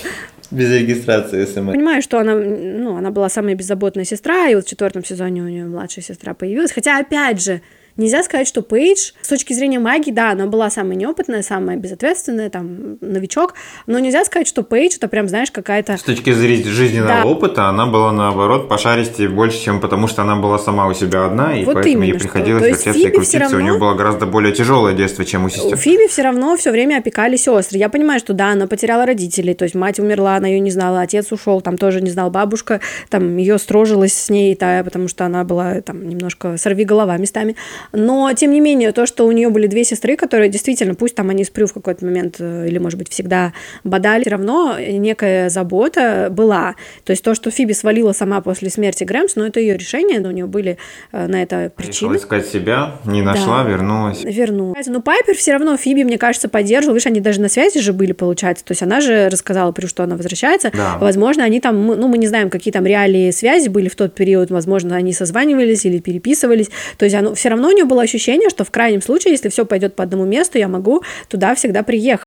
[0.52, 1.72] без регистрации СМС.
[1.72, 5.48] Понимаю, что она, ну, она была самая беззаботная сестра, и вот в четвертом сезоне у
[5.48, 6.72] нее младшая сестра появилась.
[6.72, 7.62] Хотя, опять же,
[7.96, 12.48] Нельзя сказать, что Пейдж с точки зрения магии, да, она была самая неопытная, самая безответственная,
[12.48, 13.54] там, новичок,
[13.86, 15.96] но нельзя сказать, что Пейдж это прям, знаешь, какая-то...
[15.96, 17.24] С точки зрения жизненного да.
[17.24, 21.56] опыта она была, наоборот, пошаристее больше, чем потому, что она была сама у себя одна,
[21.58, 23.38] и вот поэтому ей приходилось вертеться и крутиться.
[23.38, 23.58] Равно...
[23.58, 25.74] У нее было гораздо более тяжелое детство, чем у сестер.
[25.74, 27.78] У Фиби все равно все время опекали сестры.
[27.78, 31.00] Я понимаю, что да, она потеряла родителей, то есть мать умерла, она ее не знала,
[31.02, 32.80] отец ушел, там тоже не знал бабушка,
[33.10, 37.56] там ее строжилась с ней, да, потому что она была там немножко сорви голова местами.
[37.92, 41.30] Но, тем не менее, то, что у нее были две сестры, которые действительно, пусть там
[41.30, 43.52] они спрю в какой-то момент, э, или, может быть, всегда
[43.84, 46.74] бодали, все равно некая забота была.
[47.04, 50.28] То есть то, что Фиби свалила сама после смерти Грэмс, ну, это ее решение, но
[50.28, 50.78] у нее были
[51.12, 51.92] э, на это причины.
[51.92, 53.70] Решила искать себя, не нашла, да.
[53.70, 54.24] вернулась.
[54.24, 54.86] Вернулась.
[54.86, 56.94] Но Пайпер все равно Фиби, мне кажется, поддерживал.
[56.94, 58.64] Видишь, они даже на связи же были, получается.
[58.64, 60.70] То есть она же рассказала, при что она возвращается.
[60.72, 60.98] Да.
[60.98, 64.50] Возможно, они там, ну, мы не знаем, какие там реалии связи были в тот период.
[64.50, 66.68] Возможно, они созванивались или переписывались.
[66.96, 69.64] То есть оно, все равно у нее было ощущение, что в крайнем случае, если все
[69.64, 72.26] пойдет по одному месту, я могу туда всегда приехать.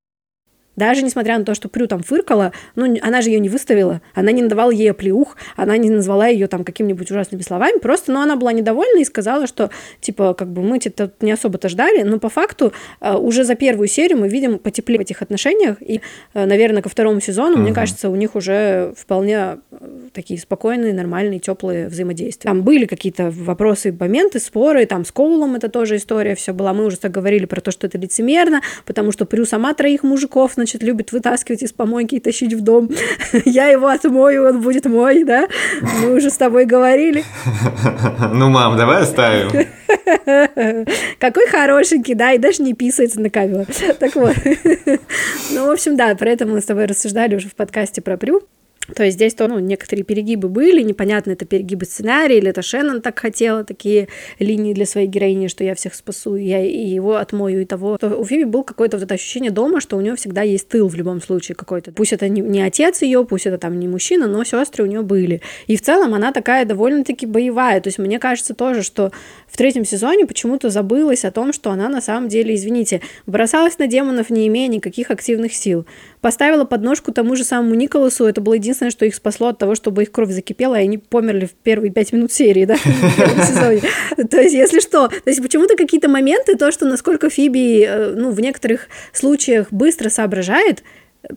[0.75, 4.31] Даже несмотря на то, что Прю там фыркала, ну, она же ее не выставила, она
[4.31, 8.35] не надавала ей оплеух, она не назвала ее там какими-нибудь ужасными словами, просто, ну, она
[8.35, 9.69] была недовольна и сказала, что,
[10.01, 13.87] типа, как бы мы это не особо-то ждали, но по факту э, уже за первую
[13.87, 16.01] серию мы видим потеплее в этих отношениях, и,
[16.33, 17.61] э, наверное, ко второму сезону, угу.
[17.61, 22.49] мне кажется, у них уже вполне э, такие спокойные, нормальные, теплые взаимодействия.
[22.49, 26.85] Там были какие-то вопросы, моменты, споры, там с Коулом это тоже история все была, мы
[26.85, 30.81] уже так говорили про то, что это лицемерно, потому что Прю сама троих мужиков, значит,
[30.81, 32.89] любит вытаскивать из помойки и тащить в дом.
[33.45, 35.47] Я его отмою, он будет мой, да?
[36.01, 37.23] Мы уже с тобой говорили.
[38.33, 39.51] Ну, мам, давай оставим.
[41.19, 43.65] Какой хорошенький, да, и даже не писается на камеру.
[43.99, 44.35] Так вот.
[45.51, 48.41] Ну, в общем, да, про это мы с тобой рассуждали уже в подкасте про Прю.
[48.93, 53.01] То есть здесь то, ну, некоторые перегибы были, непонятно, это перегибы сценария, или это Шеннон
[53.01, 54.07] так хотела, такие
[54.39, 57.97] линии для своей героини, что я всех спасу, я и его отмою, и того.
[57.97, 60.87] То у Фиби был какое-то вот это ощущение дома, что у нее всегда есть тыл
[60.87, 61.91] в любом случае какой-то.
[61.91, 65.01] Пусть это не, не отец ее, пусть это там не мужчина, но сестры у нее
[65.01, 65.41] были.
[65.67, 67.81] И в целом она такая довольно-таки боевая.
[67.81, 69.11] То есть мне кажется тоже, что
[69.47, 73.87] в третьем сезоне почему-то забылась о том, что она на самом деле, извините, бросалась на
[73.87, 75.85] демонов, не имея никаких активных сил
[76.25, 78.25] поставила подножку тому же самому Николасу.
[78.25, 81.45] Это было единственное, что их спасло от того, чтобы их кровь закипела, и они померли
[81.45, 83.81] в первые пять минут серии, да, в первом сезоне.
[84.31, 88.31] То есть, если что, то есть почему-то какие-то моменты, то, что насколько Фиби, э, ну,
[88.31, 90.81] в некоторых случаях быстро соображает,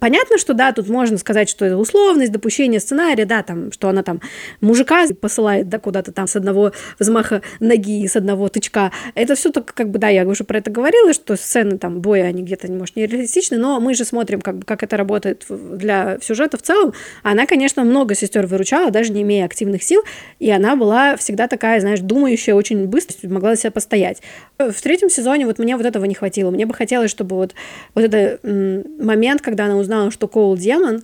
[0.01, 4.03] Понятно, что да, тут можно сказать, что это условность, допущение сценария, да, там, что она
[4.03, 4.21] там
[4.61, 8.93] мужика посылает, да, куда-то там с одного взмаха ноги, с одного тычка.
[9.15, 12.25] Это все только, как бы, да, я уже про это говорила, что сцены там боя,
[12.25, 16.19] они где-то, может, не реалистичны, но мы же смотрим, как бы, как это работает для
[16.21, 16.93] сюжета в целом.
[17.23, 20.03] Она, конечно, много сестер выручала, даже не имея активных сил,
[20.39, 24.23] и она была всегда такая, знаешь, думающая очень быстро, могла себя постоять.
[24.59, 26.51] В третьем сезоне вот мне вот этого не хватило.
[26.51, 27.55] Мне бы хотелось, чтобы вот,
[27.95, 31.03] вот этот момент, когда она узнала, что Коул демон,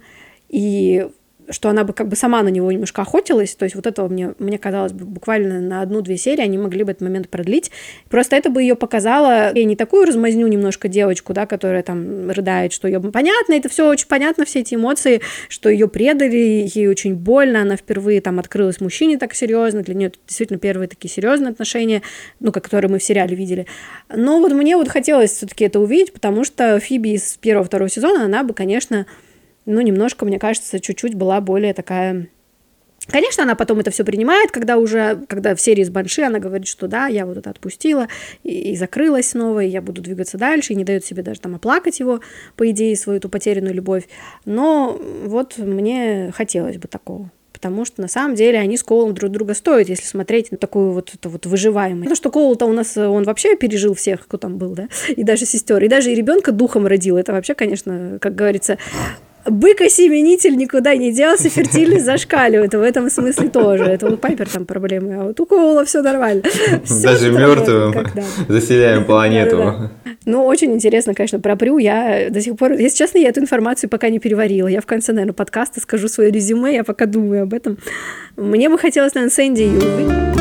[0.48, 1.08] и
[1.50, 4.34] что она бы как бы сама на него немножко охотилась, то есть вот этого мне,
[4.38, 7.70] мне казалось бы буквально на одну-две серии они могли бы этот момент продлить.
[8.08, 12.72] Просто это бы ее показало, и не такую размазню немножко девочку, да, которая там рыдает,
[12.72, 17.14] что ее понятно, это все очень понятно, все эти эмоции, что ее предали, ей очень
[17.14, 21.50] больно, она впервые там открылась мужчине так серьезно, для нее это действительно первые такие серьезные
[21.50, 22.02] отношения,
[22.40, 23.66] ну, которые мы в сериале видели.
[24.08, 28.42] Но вот мне вот хотелось все-таки это увидеть, потому что Фиби из первого-второго сезона, она
[28.42, 29.06] бы, конечно,
[29.66, 32.28] ну, немножко, мне кажется, чуть-чуть была более такая...
[33.06, 36.66] Конечно, она потом это все принимает, когда уже, когда в серии с Банши она говорит,
[36.66, 38.08] что да, я вот это отпустила
[38.42, 41.54] и, и закрылась снова, и я буду двигаться дальше, и не дает себе даже там
[41.54, 42.20] оплакать его,
[42.56, 44.08] по идее, свою эту потерянную любовь.
[44.46, 47.30] Но вот мне хотелось бы такого
[47.64, 50.90] потому что на самом деле они с Коулом друг друга стоят, если смотреть на такую
[50.90, 52.10] вот это вот выживаемость.
[52.10, 55.46] То, что Коул-то у нас, он вообще пережил всех, кто там был, да, и даже
[55.46, 57.16] сестер, и даже и ребенка духом родил.
[57.16, 58.76] Это вообще, конечно, как говорится,
[59.46, 62.74] бык-осеменитель никуда не делся, фертильность зашкаливает.
[62.74, 63.84] В этом смысле тоже.
[63.84, 66.42] Это у Пайпер там проблемы, а вот у Коула все нормально.
[66.84, 67.94] Всё Даже мертвым
[68.48, 69.90] заселяем планету.
[70.24, 71.78] Ну, очень интересно, конечно, про Прю.
[71.78, 74.68] Я до сих пор, если честно, я эту информацию пока не переварила.
[74.68, 77.78] Я в конце, наверное, подкаста скажу свое резюме, я пока думаю об этом.
[78.36, 80.34] Мне бы хотелось, наверное, Сэнди Юлви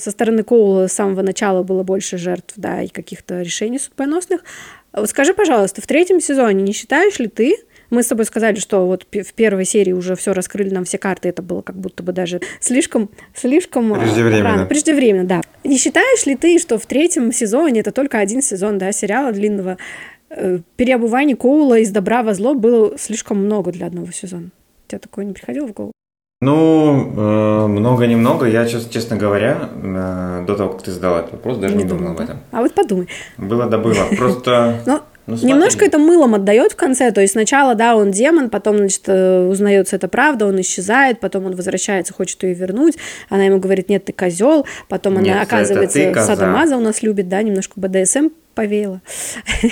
[0.00, 4.42] со стороны Коула с самого начала было больше жертв, да, и каких-то решений судьбоносных.
[4.92, 7.56] Вот скажи, пожалуйста, в третьем сезоне не считаешь ли ты,
[7.90, 11.28] мы с тобой сказали, что вот в первой серии уже все раскрыли нам все карты,
[11.28, 14.44] это было как будто бы даже слишком, слишком а, преждевременно.
[14.44, 15.40] рано, преждевременно, да.
[15.64, 19.76] Не считаешь ли ты, что в третьем сезоне, это только один сезон, да, сериала длинного,
[20.30, 24.50] э, переобувания Коула из добра во зло было слишком много для одного сезона?
[24.86, 25.92] Тебя такое не приходило в голову?
[26.42, 28.46] Ну, э, много-немного.
[28.46, 32.12] Я, честно говоря, э, до того, как ты задал этот вопрос, даже не, не думал
[32.12, 32.38] об этом.
[32.50, 33.08] А вот подумай.
[33.36, 34.06] Было да было.
[34.16, 34.80] Просто...
[34.86, 38.78] Ну, ну, Немножко это мылом отдает в конце, то есть сначала, да, он демон, потом,
[38.78, 42.96] значит, э, узнается это правда, он исчезает, потом он возвращается, хочет ее вернуть,
[43.28, 47.42] она ему говорит, нет, ты козел, потом нет, она оказывается Садомаза у нас любит, да,
[47.42, 48.30] немножко БДСМ
[48.60, 49.00] повеяло.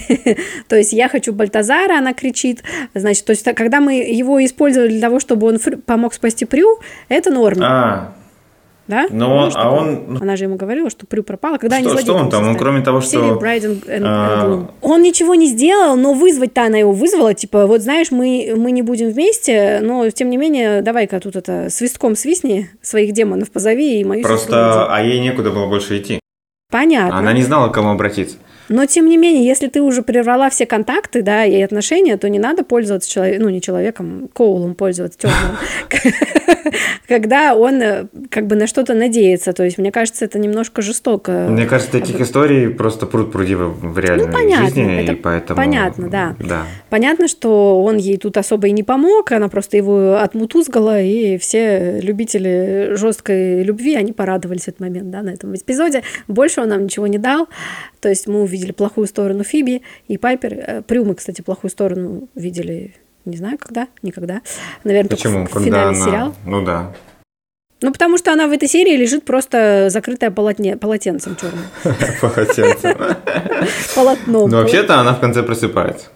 [0.69, 2.63] то есть я хочу Бальтазара, она кричит.
[2.95, 6.79] Значит, то есть когда мы его использовали для того, чтобы он помог спасти Прю,
[7.11, 7.67] это норма.
[7.67, 8.15] А,
[8.87, 9.07] да?
[9.11, 10.05] Но, ну, а он...
[10.09, 12.49] Ну Она же ему говорила, что Прю пропала, когда что, они Что он там?
[12.49, 13.39] Он кроме того, что...
[13.39, 14.71] And, and, а...
[14.81, 18.81] Он ничего не сделал, но вызвать-то она его вызвала, типа, вот знаешь, мы, мы не
[18.81, 24.05] будем вместе, но тем не менее, давай-ка тут это свистком свистни, своих демонов позови и
[24.05, 26.21] мою Просто, а ей некуда было больше идти.
[26.71, 27.19] Понятно.
[27.19, 28.39] Она не знала, к кому обратиться.
[28.69, 32.39] Но, тем не менее, если ты уже прервала все контакты, да, и отношения, то не
[32.39, 35.57] надо пользоваться человеком, ну, не человеком, Коулом пользоваться темным,
[37.09, 39.53] когда он э, как бы на что-то надеется.
[39.53, 41.47] То есть, мне кажется, это немножко жестоко.
[41.49, 45.57] Мне кажется, таких историй просто пруд пруди в реальной ну, жизни, и поэтому...
[45.57, 46.37] Понятно, да.
[46.39, 46.63] да.
[46.91, 52.01] Понятно, что он ей тут особо и не помог, она просто его отмутузгала, и все
[52.01, 56.03] любители жесткой любви, они порадовались в этот момент, да, на этом эпизоде.
[56.27, 57.49] Больше он нам ничего не дал.
[58.01, 60.55] То есть мы увидели плохую сторону Фиби и Пайпер.
[60.55, 62.95] Э, Прюмы, кстати, плохую сторону видели,
[63.25, 64.43] не знаю, когда, никогда.
[64.85, 65.45] Наверное, Почему?
[65.45, 66.05] только в финале она...
[66.05, 66.35] сериал.
[66.45, 66.93] Ну да.
[67.81, 71.65] Ну, потому что она в этой серии лежит просто закрытая полотне, полотенцем черным.
[72.21, 72.99] Полотенцем.
[73.95, 74.51] Полотном.
[74.51, 76.07] Ну, вообще-то она в конце просыпается.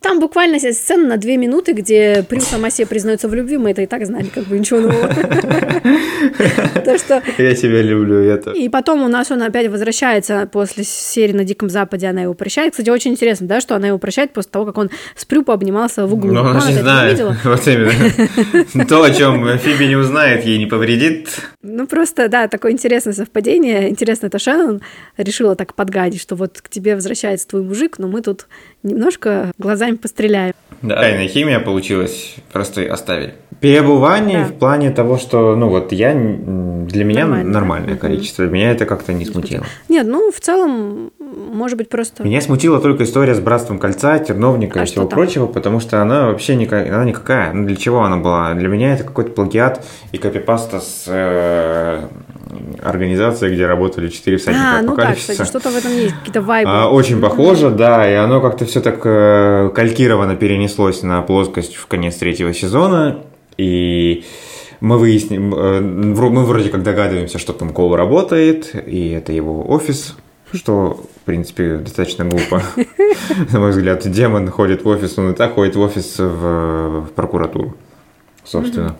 [0.00, 3.82] Там буквально сцена на две минуты, где Прю сама себе признается в любви, мы это
[3.82, 5.08] и так знали, как бы ничего нового.
[6.84, 7.22] То, что...
[7.36, 8.52] Я тебя люблю, это.
[8.52, 12.72] И потом у нас он опять возвращается после серии на Диком Западе, она его прощает.
[12.72, 16.06] Kстати, очень интересно, да, что она его прощает после того, как он с Прю пообнимался
[16.06, 16.32] в углу.
[16.32, 17.20] Ну, она не знает.
[17.44, 18.86] Вот именно.
[18.88, 21.28] То, о чем Фиби не узнает, ей не повредит.
[21.62, 23.90] Ну, просто, да, такое интересное совпадение.
[23.90, 24.80] Интересно, это Шеннон
[25.18, 28.46] решила так подгадить, что вот к тебе возвращается твой мужик, но мы тут
[28.82, 30.54] немножко глазами постреляем.
[30.82, 33.34] Да, тайная химия получилась, просто оставили.
[33.60, 34.44] Переобувание да.
[34.46, 39.12] в плане того, что, ну вот я, для меня Нормально, нормальное количество, меня это как-то
[39.12, 39.66] не смутило.
[39.90, 42.22] Нет, ну в целом, может быть, просто...
[42.22, 46.26] Меня смутила только история с Братством Кольца, Терновника а и всего прочего, потому что она
[46.26, 47.52] вообще никак, она никакая.
[47.52, 48.54] Ну для чего она была?
[48.54, 52.06] Для меня это какой-то плагиат и копипаста с э,
[52.82, 56.70] организацией, где работали четыре всадника а, ну да, кстати, что-то в этом есть, какие-то вайбы.
[56.70, 61.86] А, очень похоже, да, и оно как-то все так э, калькированно перенеслось на плоскость в
[61.86, 63.24] конец третьего сезона.
[63.56, 64.24] И
[64.80, 70.16] мы выясним, э, мы вроде как догадываемся, что там Кол работает, и это его офис,
[70.52, 72.62] что, в принципе, достаточно глупо.
[73.52, 77.76] На мой взгляд, демон ходит в офис, он и так ходит в офис в, прокуратуру,
[78.44, 78.96] собственно.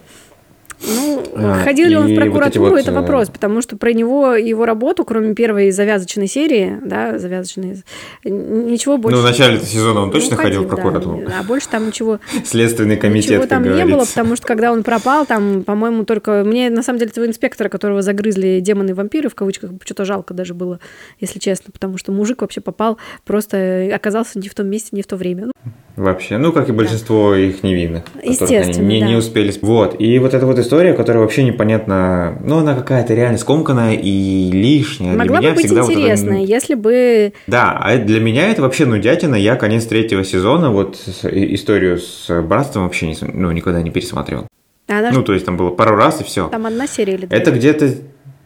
[0.83, 4.35] Ну, а, ходил ли он в прокуратуру, вот это э, вопрос, потому что про него
[4.35, 7.83] его работу, кроме первой завязочной серии, да, завязочной,
[8.25, 9.17] ничего больше...
[9.17, 11.23] Ну, в начале сезона он точно ну, ходил, ходил в прокуратуру.
[11.27, 12.19] Да, а больше там ничего...
[12.45, 16.45] Следственный комитет, Ничего там не было, потому что когда он пропал, там, по-моему, только...
[16.45, 20.81] Мне, на самом деле, этого инспектора, которого загрызли демоны-вампиры, в кавычках, что-то жалко даже было,
[21.21, 25.07] если честно, потому что мужик вообще попал, просто оказался не в том месте, не в
[25.07, 25.47] то время.
[25.47, 25.53] Ну,
[25.97, 27.39] Вообще, ну, как и большинство да.
[27.39, 29.07] их невинных, которых они не, да.
[29.07, 29.53] не успели.
[29.61, 34.51] Вот, и вот эта вот история, которая вообще непонятна, ну, она какая-то реально скомканная и
[34.51, 35.17] лишняя.
[35.17, 36.53] Могла для меня бы быть интересная, вот это...
[36.53, 37.33] если бы...
[37.47, 39.35] Да, а для меня это вообще нудятина.
[39.35, 44.47] Я конец третьего сезона, вот историю с братством вообще не, ну, никогда не пересматривал.
[44.89, 46.49] Она ну, то есть там было пару раз и все.
[46.49, 47.39] Там одна серия или две?
[47.39, 47.95] Это где-то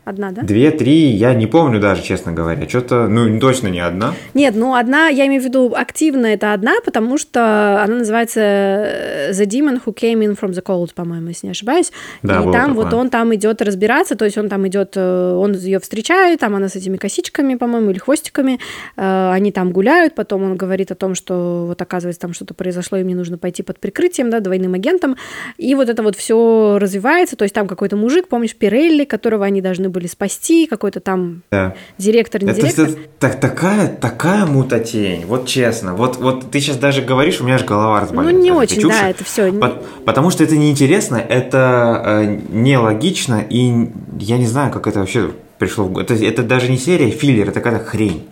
[0.05, 0.42] Одна, да?
[0.42, 2.68] Две, три, я не помню даже, честно говоря.
[2.68, 4.14] Что-то, ну, точно не одна.
[4.34, 9.30] Нет, ну, одна, я имею в виду, активно это одна, потому что она называется э,
[9.32, 11.90] The Demon Who Came In From The Cold, по-моему, если не ошибаюсь.
[12.22, 12.84] Да, и там такое.
[12.84, 16.55] вот он там идет разбираться, то есть он там идет, э, он ее встречает, там
[16.55, 18.61] она с этими косичками, по-моему, или хвостиками,
[18.96, 22.98] э, они там гуляют, потом он говорит о том, что вот оказывается там что-то произошло,
[22.98, 25.16] и мне нужно пойти под прикрытием, да, двойным агентом,
[25.57, 29.62] и вот это вот все развивается, то есть там какой-то мужик, помнишь, Пирелли, которого они
[29.62, 31.74] должны были спасти, какой-то там да.
[31.97, 32.88] директор, не это, директор.
[32.88, 35.95] Это, так, такая, такая мутатень, вот честно.
[35.95, 38.34] Вот, вот ты сейчас даже говоришь, у меня аж голова разболелась.
[38.34, 39.53] Ну, не очень, чуши, да, это все.
[39.53, 39.68] По,
[40.05, 43.88] потому что это неинтересно, это э, нелогично, и
[44.18, 47.61] я не знаю, как это вообще пришло в это, это даже не серия, филлер, это
[47.61, 48.24] какая-то хрень.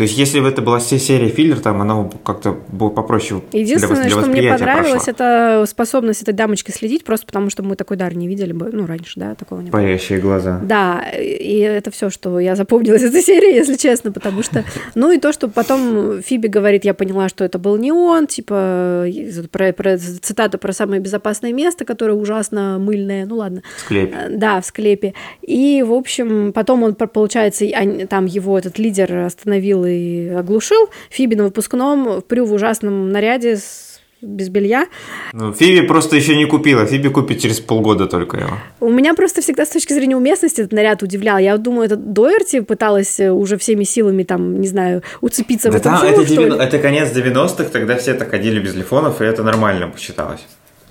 [0.00, 3.96] То есть, если бы это была вся серия филлер, там оно как-то было попроще Единственное,
[3.96, 5.12] для, для что мне понравилось, прошло.
[5.12, 8.86] это способность этой дамочки следить, просто потому что мы такой дар не видели бы, ну,
[8.86, 9.78] раньше, да, такого не было.
[9.78, 10.58] Парящие глаза.
[10.64, 14.64] Да, и это все, что я запомнила из этой серии, если честно, потому что...
[14.94, 19.04] Ну и то, что потом Фиби говорит, я поняла, что это был не он, типа,
[19.52, 23.60] про, про цитату про самое безопасное место, которое ужасно мыльное, ну ладно.
[23.76, 24.16] В склепе.
[24.30, 25.12] Да, в склепе.
[25.42, 27.66] И, в общем, потом он, получается,
[28.08, 30.90] там его этот лидер остановил и оглушил.
[31.10, 33.90] Фиби на выпускном, Прю в ужасном наряде с
[34.22, 34.86] без белья.
[35.32, 36.86] Ну, Фиби просто еще не купила.
[36.86, 38.58] Фиби купит через полгода только его.
[38.80, 41.38] У меня просто всегда с точки зрения уместности этот наряд удивлял.
[41.38, 45.80] Я думаю, это Доерти пыталась э, уже всеми силами, там, не знаю, уцепиться да в
[45.80, 46.68] этом там, шоу, это, что 90, ли?
[46.68, 50.40] это конец 90-х, тогда все так ходили без телефонов, и это нормально посчиталось.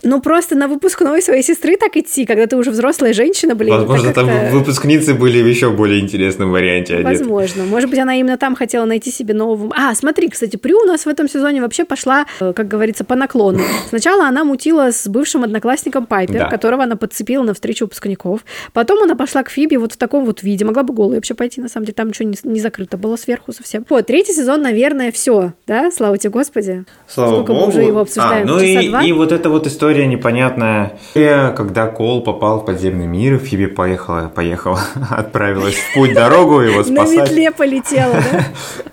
[0.04, 3.76] Ну, просто на выпускной своей сестры так идти, когда ты уже взрослая женщина, блин.
[3.76, 7.10] Возможно, там выпускницы были в еще более интересном варианте одеты.
[7.10, 7.66] Возможно.
[7.66, 9.74] Может быть, она именно там хотела найти себе нового...
[9.76, 13.16] А, смотри, кстати, Прю у нас в этом сезоне вообще пошла, э, как говорится, по
[13.16, 13.60] наклону.
[13.90, 16.46] Сначала она мутила с бывшим одноклассником Пайпер, Да.
[16.50, 18.42] которого она подцепила на встречу выпускников.
[18.74, 20.64] Потом она пошла к Фиби вот в таком вот виде.
[20.66, 21.96] Могла бы голой вообще пойти, на самом деле.
[21.96, 23.86] Там ничего не, не закрыто было сверху совсем.
[23.90, 25.92] Вот, третий сезон, наверное, все, да?
[25.92, 26.86] Слава тебе, Господи.
[27.08, 27.72] Слава Сколько мы богу.
[27.72, 28.48] уже его обсуждаем?
[28.48, 29.04] А, ну Часа и, два?
[29.04, 30.94] и вот эта вот история непонятная.
[31.16, 34.80] Э, Когда Кол попал в подземный мир, и Фиби поехала, поехала,
[35.10, 37.18] отправилась в путь дорогу его На спасать.
[37.18, 38.16] метле полетела,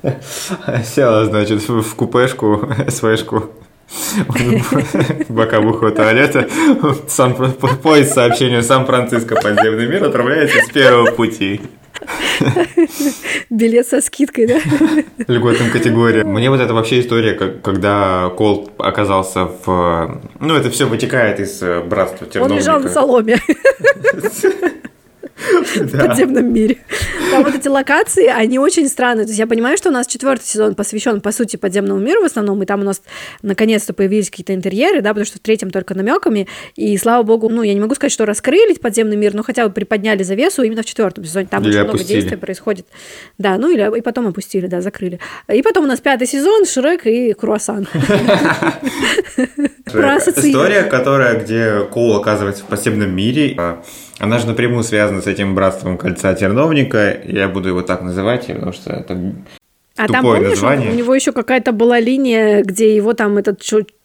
[0.02, 0.82] да?
[0.84, 3.50] Села, значит, в купешку, СВшку
[5.28, 6.48] боковухого туалета.
[7.08, 7.34] Сам
[7.82, 11.60] поезд сообщения Сан-Франциско подземный мир отправляется с первого пути.
[13.50, 14.58] Билет со скидкой, да?
[15.26, 16.28] льготным категориям.
[16.28, 20.20] Мне вот эта вообще история, как- когда Кол оказался в...
[20.40, 22.60] Ну, это все вытекает из э, братства Он терновника.
[22.60, 23.38] лежал на соломе.
[25.36, 26.78] в подземном мире.
[27.30, 29.24] Там вот эти локации, они очень странные.
[29.24, 32.24] То есть я понимаю, что у нас четвертый сезон посвящен, по сути, подземному миру в
[32.24, 33.02] основном, и там у нас
[33.42, 36.48] наконец-то появились какие-то интерьеры, да, потому что в третьем только намеками.
[36.76, 39.72] И слава богу, ну, я не могу сказать, что раскрыли подземный мир, но хотя бы
[39.72, 41.46] приподняли завесу именно в четвертом сезоне.
[41.50, 42.86] Там Или очень много действий происходит.
[43.38, 45.20] Да, ну или и потом опустили, да, закрыли.
[45.52, 47.88] И потом у нас пятый сезон, Шрек и Круассан.
[50.48, 53.82] История, которая, где Кол оказывается в подземном мире, а,
[54.18, 57.18] она же напрямую связана с этим братством кольца терновника.
[57.24, 59.18] Я буду его так называть, потому что это
[59.96, 60.90] А там, Тупое помнишь, название.
[60.92, 63.60] у него еще какая-то была линия, где его там этот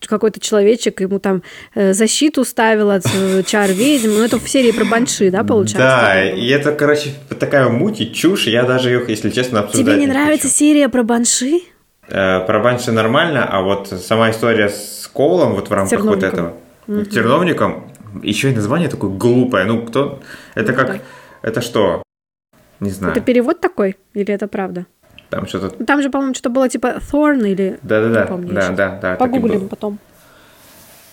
[0.08, 1.44] какой-то человечек ему там
[1.76, 4.10] э, защиту ставил от э, чар ведьм.
[4.18, 5.78] Ну, это в серии про банши, да, получается?
[5.80, 7.10] Да, и это, короче,
[7.40, 8.48] такая муть и чушь.
[8.48, 10.56] Я даже их, если честно, обсуждать Тебе не нравится хочу.
[10.58, 11.60] серия про банши?
[12.10, 16.54] Э, Про Банши нормально, а вот сама история с Коулом вот в рамках вот этого,
[16.88, 17.91] терновником,
[18.24, 19.66] еще и название такое глупое.
[19.66, 20.20] Ну, кто...
[20.56, 21.02] Это как...
[21.42, 22.04] Это что?
[22.80, 23.14] Не знаю.
[23.14, 23.96] Это перевод такой?
[24.14, 24.86] Или это правда?
[25.30, 25.70] Там что-то...
[25.86, 27.80] Там же, по-моему, что-то было типа Thorn или...
[27.84, 28.26] Да-да-да.
[28.38, 29.16] Да, да, да.
[29.16, 30.00] и Погуглим потом.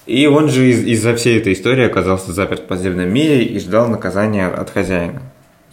[0.07, 3.88] И он же из- из-за всей этой истории оказался заперт в подземном мире и ждал
[3.88, 5.20] наказания от хозяина.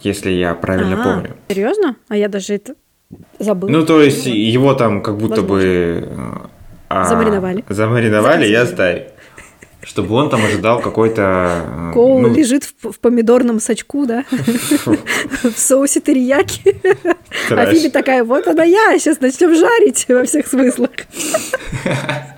[0.00, 1.36] Если я правильно А, помню.
[1.48, 1.96] Серьезно?
[2.08, 2.74] А я даже это
[3.38, 3.70] забыла.
[3.70, 5.66] Ну, то есть его там как будто Возможно.
[5.68, 6.08] бы...
[6.90, 7.64] а, Замариновали.
[7.68, 8.54] Замариновали и Замариновали.
[8.54, 9.10] оставили.
[9.86, 11.62] Чтобы он там ожидал какой-то...
[11.64, 14.24] э, Коул ну, лежит в, в помидорном сачку, да?
[14.30, 16.76] В соусе терияки.
[17.50, 17.66] А.
[17.66, 20.90] Фиби такая, вот она я, сейчас начнем жарить во всех смыслах.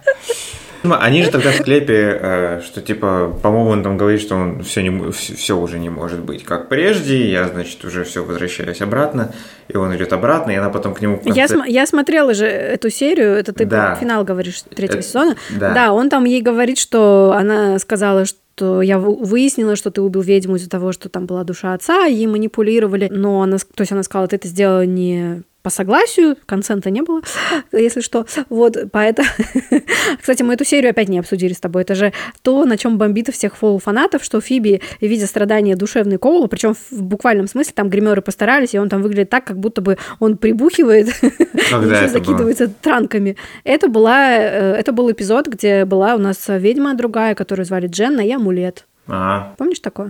[0.88, 4.62] Ну, Они же тогда в склепе, э, что типа, по-моему, он там говорит, что он
[4.62, 9.32] все, не, все, уже не может быть как прежде, я, значит, уже все возвращаюсь обратно,
[9.68, 12.34] и он идет обратно, и она потом к нему в Я, конце- см- я смотрела
[12.34, 13.94] же эту серию, это ты Да.
[13.96, 15.36] финал говоришь третьего Э, сезона.
[15.50, 15.92] да.
[15.92, 20.56] он там ей говорит, что она сказала, что я вы- выяснила, что ты убил ведьму
[20.56, 23.08] из-за того, что там была душа отца, и ей манипулировали.
[23.10, 27.20] Но она, то есть она сказала, ты это сделала не по согласию, консента не было,
[27.72, 28.24] если что.
[28.48, 29.28] Вот, поэтому...
[30.18, 31.82] Кстати, мы эту серию опять не обсудили с тобой.
[31.82, 36.72] Это же то, на чем бомбит всех фол-фанатов, что Фиби, видя страдания душевной Коула, причем
[36.72, 40.38] в буквальном смысле, там гримеры постарались, и он там выглядит так, как будто бы он
[40.38, 43.36] прибухивает, это закидывается транками.
[43.64, 48.22] Это, была, э, это был эпизод, где была у нас ведьма другая, которую звали Дженна,
[48.22, 48.86] и амулет.
[49.06, 49.54] Ага.
[49.58, 50.08] Помнишь такое?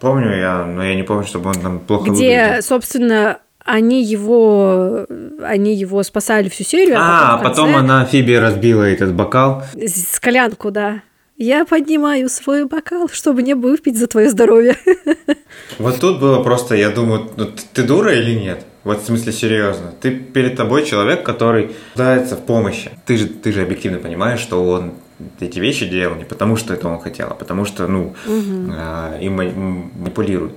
[0.00, 2.62] Помню я, но я не помню, чтобы он там плохо Где, выглядел.
[2.62, 3.38] собственно,
[3.68, 5.06] они его,
[5.44, 6.96] они его спасали всю серию.
[6.98, 9.62] А, в потом конце она Фиби разбила этот бокал.
[9.74, 11.02] с- Склянку, да.
[11.36, 14.74] Я поднимаю свой бокал, чтобы не выпить за твое здоровье.
[15.78, 18.64] Вот тут было просто, я думаю, ну, ты, дура или нет?
[18.84, 19.92] Вот в смысле серьезно.
[20.00, 22.90] Ты перед тобой человек, который нуждается в помощи.
[23.06, 24.92] Ты же, ты же объективно понимаешь, что он
[25.40, 29.34] эти вещи делал не потому, что это он хотел, а потому что, ну, а, им
[29.36, 30.52] ма- м- манипулируют.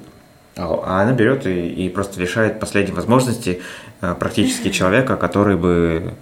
[0.64, 3.62] А она берет и, и просто лишает последней возможности
[4.02, 6.14] э, практически человека, который бы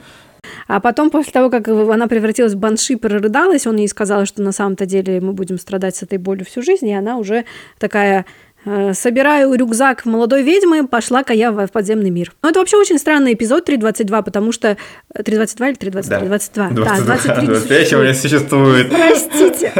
[0.67, 4.51] а потом, после того, как она превратилась в банши, прорыдалась, он ей сказал, что на
[4.51, 7.45] самом-то деле мы будем страдать с этой болью всю жизнь, и она уже
[7.77, 8.25] такая
[8.65, 12.33] э, собираю рюкзак молодой ведьмы, пошла-ка я в подземный мир.
[12.41, 14.77] Но это вообще очень странный эпизод 3.22, потому что...
[15.15, 16.09] 3.22 или 3.23?
[16.09, 16.19] Да.
[16.19, 16.69] 22.
[16.69, 16.85] 22.
[16.85, 18.89] Да, 23 23 у меня существует.
[18.89, 19.73] Простите.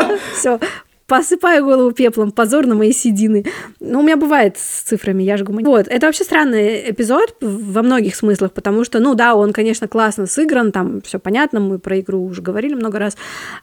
[0.00, 0.58] А, Все,
[1.10, 3.44] посыпаю голову пеплом, позор на мои седины.
[3.80, 5.66] Ну, у меня бывает с цифрами, я же гуманист.
[5.66, 10.26] Вот, это вообще странный эпизод во многих смыслах, потому что, ну да, он, конечно, классно
[10.26, 13.16] сыгран, там все понятно, мы про игру уже говорили много раз,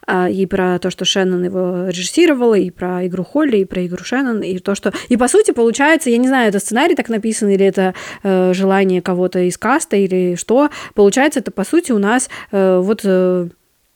[0.06, 4.04] а, и про то, что Шеннон его режиссировала, и про игру Холли, и про игру
[4.04, 4.92] Шеннон, и то, что...
[5.08, 7.94] И, по сути, получается, я не знаю, это сценарий так написан, или это
[8.24, 13.00] э, желание кого-то из каста, или что, получается, это, по сути, у нас э, вот...
[13.04, 13.48] Э,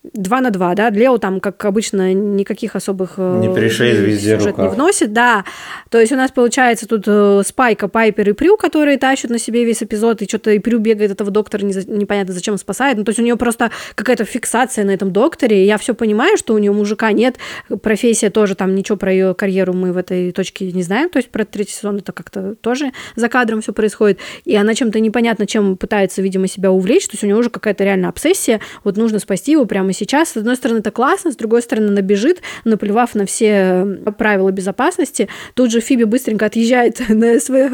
[0.03, 4.59] два на два, да, Лео там, как обычно, никаких особых э, не пришей везде сюжет
[4.59, 5.44] не вносит, да,
[5.90, 9.64] то есть у нас получается тут э, Спайка, Пайпер и Прю, которые тащат на себе
[9.64, 13.11] весь эпизод, и что-то и Прю бегает этого доктора, не, непонятно зачем спасает, ну, то
[13.11, 16.59] есть у нее просто какая-то фиксация на этом докторе, и я все понимаю, что у
[16.59, 17.36] нее мужика нет,
[17.80, 21.30] профессия тоже, там ничего про ее карьеру мы в этой точке не знаем, то есть
[21.30, 25.76] про третий сезон это как-то тоже за кадром все происходит, и она чем-то непонятно чем
[25.76, 29.53] пытается, видимо, себя увлечь, то есть у нее уже какая-то реально обсессия, вот нужно спасти
[29.53, 33.26] его прямо сейчас, с одной стороны, это классно, с другой стороны, она бежит, наплевав на
[33.26, 33.86] все
[34.18, 35.28] правила безопасности.
[35.55, 37.70] Тут же Фиби быстренько отъезжает на свой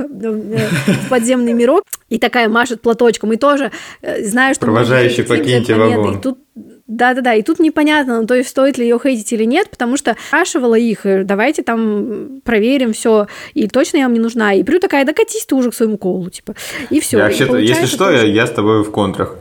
[1.09, 3.33] подземный мирок и такая машет платочком.
[3.33, 3.71] И тоже
[4.03, 4.67] э, знаю, что...
[4.67, 6.19] Провожающий покиньте вагон.
[6.19, 6.39] И тут
[6.89, 10.17] да-да-да, и тут непонятно, ну, то есть стоит ли ее хейтить или нет, потому что
[10.29, 14.55] спрашивала их, э, давайте там проверим все, и точно я вам не нужна.
[14.55, 16.55] И Прю такая, докатись ты уже к своему колу, типа,
[16.89, 17.19] и все.
[17.29, 19.37] если что, я, я с тобой в контрах.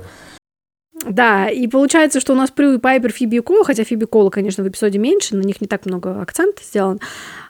[1.10, 4.08] Да, и получается, что у нас Прю и Пайпер, Фиби и Кола, хотя Фиби и
[4.08, 6.99] Кола, конечно, в эпизоде меньше, на них не так много акцента сделан,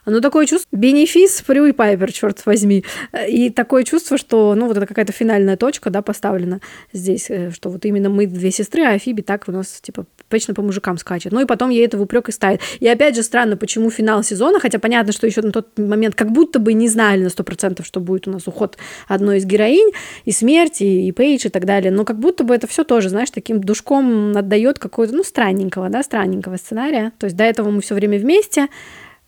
[0.06, 2.84] но такое чувство, бенефис Прю и Пайпер, черт возьми,
[3.28, 6.60] и такое чувство, что, ну, вот это какая-то финальная точка, да, поставлена
[6.92, 10.54] здесь, э, что вот именно мы две сестры, а Фиби так у нас, типа, вечно
[10.54, 11.32] по мужикам скачет.
[11.32, 12.60] Ну и потом ей это в упрек и ставит.
[12.80, 16.30] И опять же странно, почему финал сезона, хотя понятно, что еще на тот момент как
[16.30, 18.76] будто бы не знали на 100%, что будет у нас уход
[19.06, 19.92] одной из героинь,
[20.24, 21.90] и смерть, и, и Пейдж, и так далее.
[21.90, 26.02] Но как будто бы это все тоже, знаешь, таким душком отдает какого-то, ну, странненького, да,
[26.02, 27.12] странненького сценария.
[27.18, 28.68] То есть до этого мы все время вместе,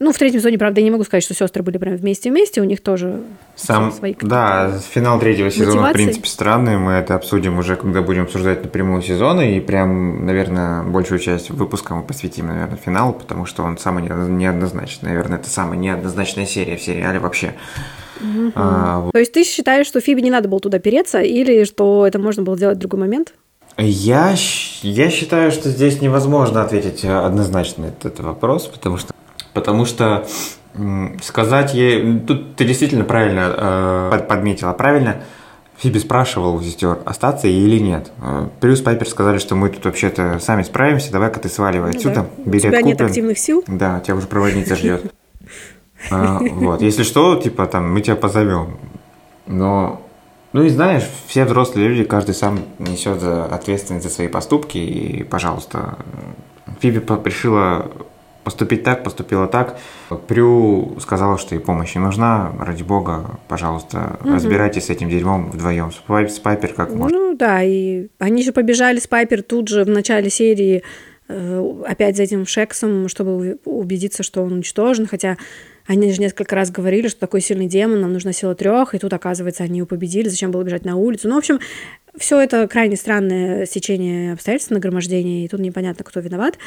[0.01, 2.65] ну, в третьем сезоне, правда, я не могу сказать, что сестры были прям вместе-вместе, у
[2.65, 3.21] них тоже
[3.55, 5.93] Сам, свои Да, финал третьего сезона, мотивации.
[5.93, 10.85] в принципе, странный, мы это обсудим уже, когда будем обсуждать напрямую сезоны, и прям, наверное,
[10.85, 15.79] большую часть выпуска мы посвятим, наверное, финалу, потому что он самый неоднозначный, наверное, это самая
[15.79, 17.53] неоднозначная серия в сериале вообще.
[18.23, 18.53] Угу.
[18.55, 19.13] А, вот.
[19.13, 22.43] То есть ты считаешь, что Фиби не надо было туда переться, или что это можно
[22.43, 23.35] было сделать в другой момент?
[23.77, 24.35] Я,
[24.83, 29.15] я считаю, что здесь невозможно ответить однозначно этот вопрос, потому что
[29.53, 30.27] потому что
[31.23, 32.21] сказать ей...
[32.21, 35.23] Тут ты действительно правильно э, подметила, правильно?
[35.79, 38.13] Фиби спрашивал у сестер, остаться ей или нет.
[38.23, 42.27] Э, Плюс Пайпер сказали, что мы тут вообще-то сами справимся, давай-ка ты сваливай ну, отсюда,
[42.37, 42.51] да.
[42.51, 42.87] билет У тебя куплен.
[42.87, 43.65] нет активных сил?
[43.67, 45.13] Да, тебя уже проводница ждет.
[46.11, 48.79] А, вот, если что, типа там, мы тебя позовем.
[49.47, 50.01] Но,
[50.55, 55.99] ну и знаешь, все взрослые люди, каждый сам несет ответственность за свои поступки, и, пожалуйста,
[56.81, 57.91] Фиби решила
[58.45, 59.79] поступить так, поступила так.
[60.29, 64.35] Прю сказала, что ей помощь не нужна, ради бога, пожалуйста, угу.
[64.35, 65.91] разбирайтесь с этим дерьмом вдвоем.
[65.93, 67.17] С Пайпер как можно.
[67.17, 70.83] Ну да, и они же побежали с Пайпер тут же в начале серии
[71.29, 75.37] э, опять за этим Шексом, чтобы убедиться, что он уничтожен, хотя
[75.87, 79.13] они же несколько раз говорили, что такой сильный демон, нам нужна сила трех, и тут,
[79.13, 81.29] оказывается, они его победили, зачем было бежать на улицу.
[81.29, 81.59] Ну, в общем,
[82.21, 86.59] все это крайне странное сечение обстоятельств, нагромождение, и тут непонятно, кто виноват.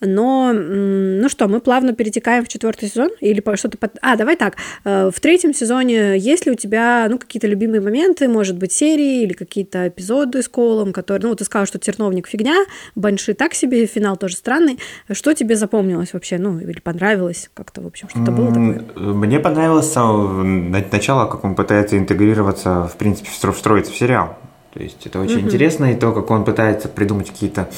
[0.00, 3.10] Но, ну что, мы плавно перетекаем в четвертый сезон?
[3.20, 3.76] Или что-то...
[3.76, 3.98] Под...
[4.00, 4.56] А, давай так.
[4.84, 9.22] Э, в третьем сезоне есть ли у тебя, ну, какие-то любимые моменты, может быть, серии
[9.22, 11.28] или какие-то эпизоды с Колом, которые...
[11.28, 14.78] Ну, ты сказал, что Терновник фигня, Банши так себе, финал тоже странный.
[15.10, 16.38] Что тебе запомнилось вообще?
[16.38, 18.82] Ну, или понравилось как-то, в общем, что-то было такое?
[18.96, 24.38] Мне понравилось с самого начала, как он пытается интегрироваться, в принципе, встроиться в сериал.
[24.72, 25.40] То есть это очень mm-hmm.
[25.40, 27.68] интересно, и то, как он пытается придумать какие-то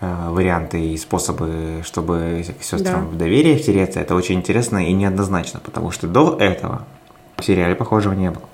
[0.00, 3.10] э, варианты и способы, чтобы сестрам да.
[3.10, 6.86] в доверие втереться, это очень интересно и неоднозначно, потому что до этого
[7.36, 8.44] в сериале похожего не было.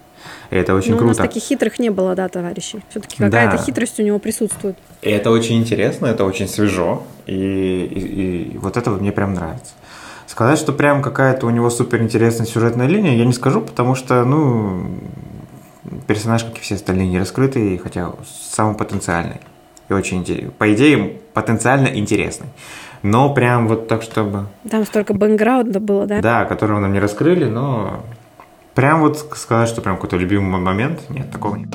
[0.50, 1.04] И это очень Но круто.
[1.04, 2.82] У нас таких хитрых не было, да, товарищи.
[2.90, 3.62] Все-таки какая-то да.
[3.62, 4.76] хитрость у него присутствует.
[5.02, 9.74] И это очень интересно, это очень свежо, и, и, и вот это мне прям нравится.
[10.26, 14.88] Сказать, что прям какая-то у него суперинтересная сюжетная линия, я не скажу, потому что, ну,
[16.06, 19.40] персонаж, как и все остальные, не раскрытый, хотя самый потенциальный.
[19.88, 22.48] И очень, по идее, потенциально интересный.
[23.02, 24.46] Но прям вот так, чтобы...
[24.68, 26.20] Там столько бэкграунда было, да?
[26.20, 28.02] Да, которого нам не раскрыли, но
[28.76, 31.74] Прям вот сказать, что прям какой-то любимый момент, нет, такого нет.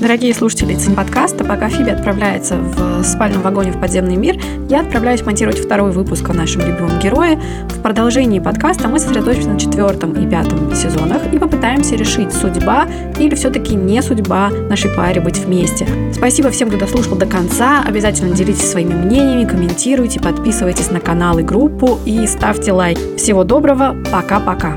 [0.00, 4.40] Дорогие слушатели подкаста, пока Фиби отправляется в спальном вагоне в подземный мир,
[4.70, 7.38] я отправляюсь монтировать второй выпуск о нашем любимом герое.
[7.68, 13.34] В продолжении подкаста мы сосредоточимся на четвертом и пятом сезонах и попытаемся решить, судьба или
[13.34, 15.86] все-таки не судьба нашей паре быть вместе.
[16.14, 17.84] Спасибо всем, кто дослушал до конца.
[17.86, 22.98] Обязательно делитесь своими мнениями, комментируйте, подписывайтесь на канал и группу и ставьте лайк.
[23.18, 24.76] Всего доброго, пока-пока.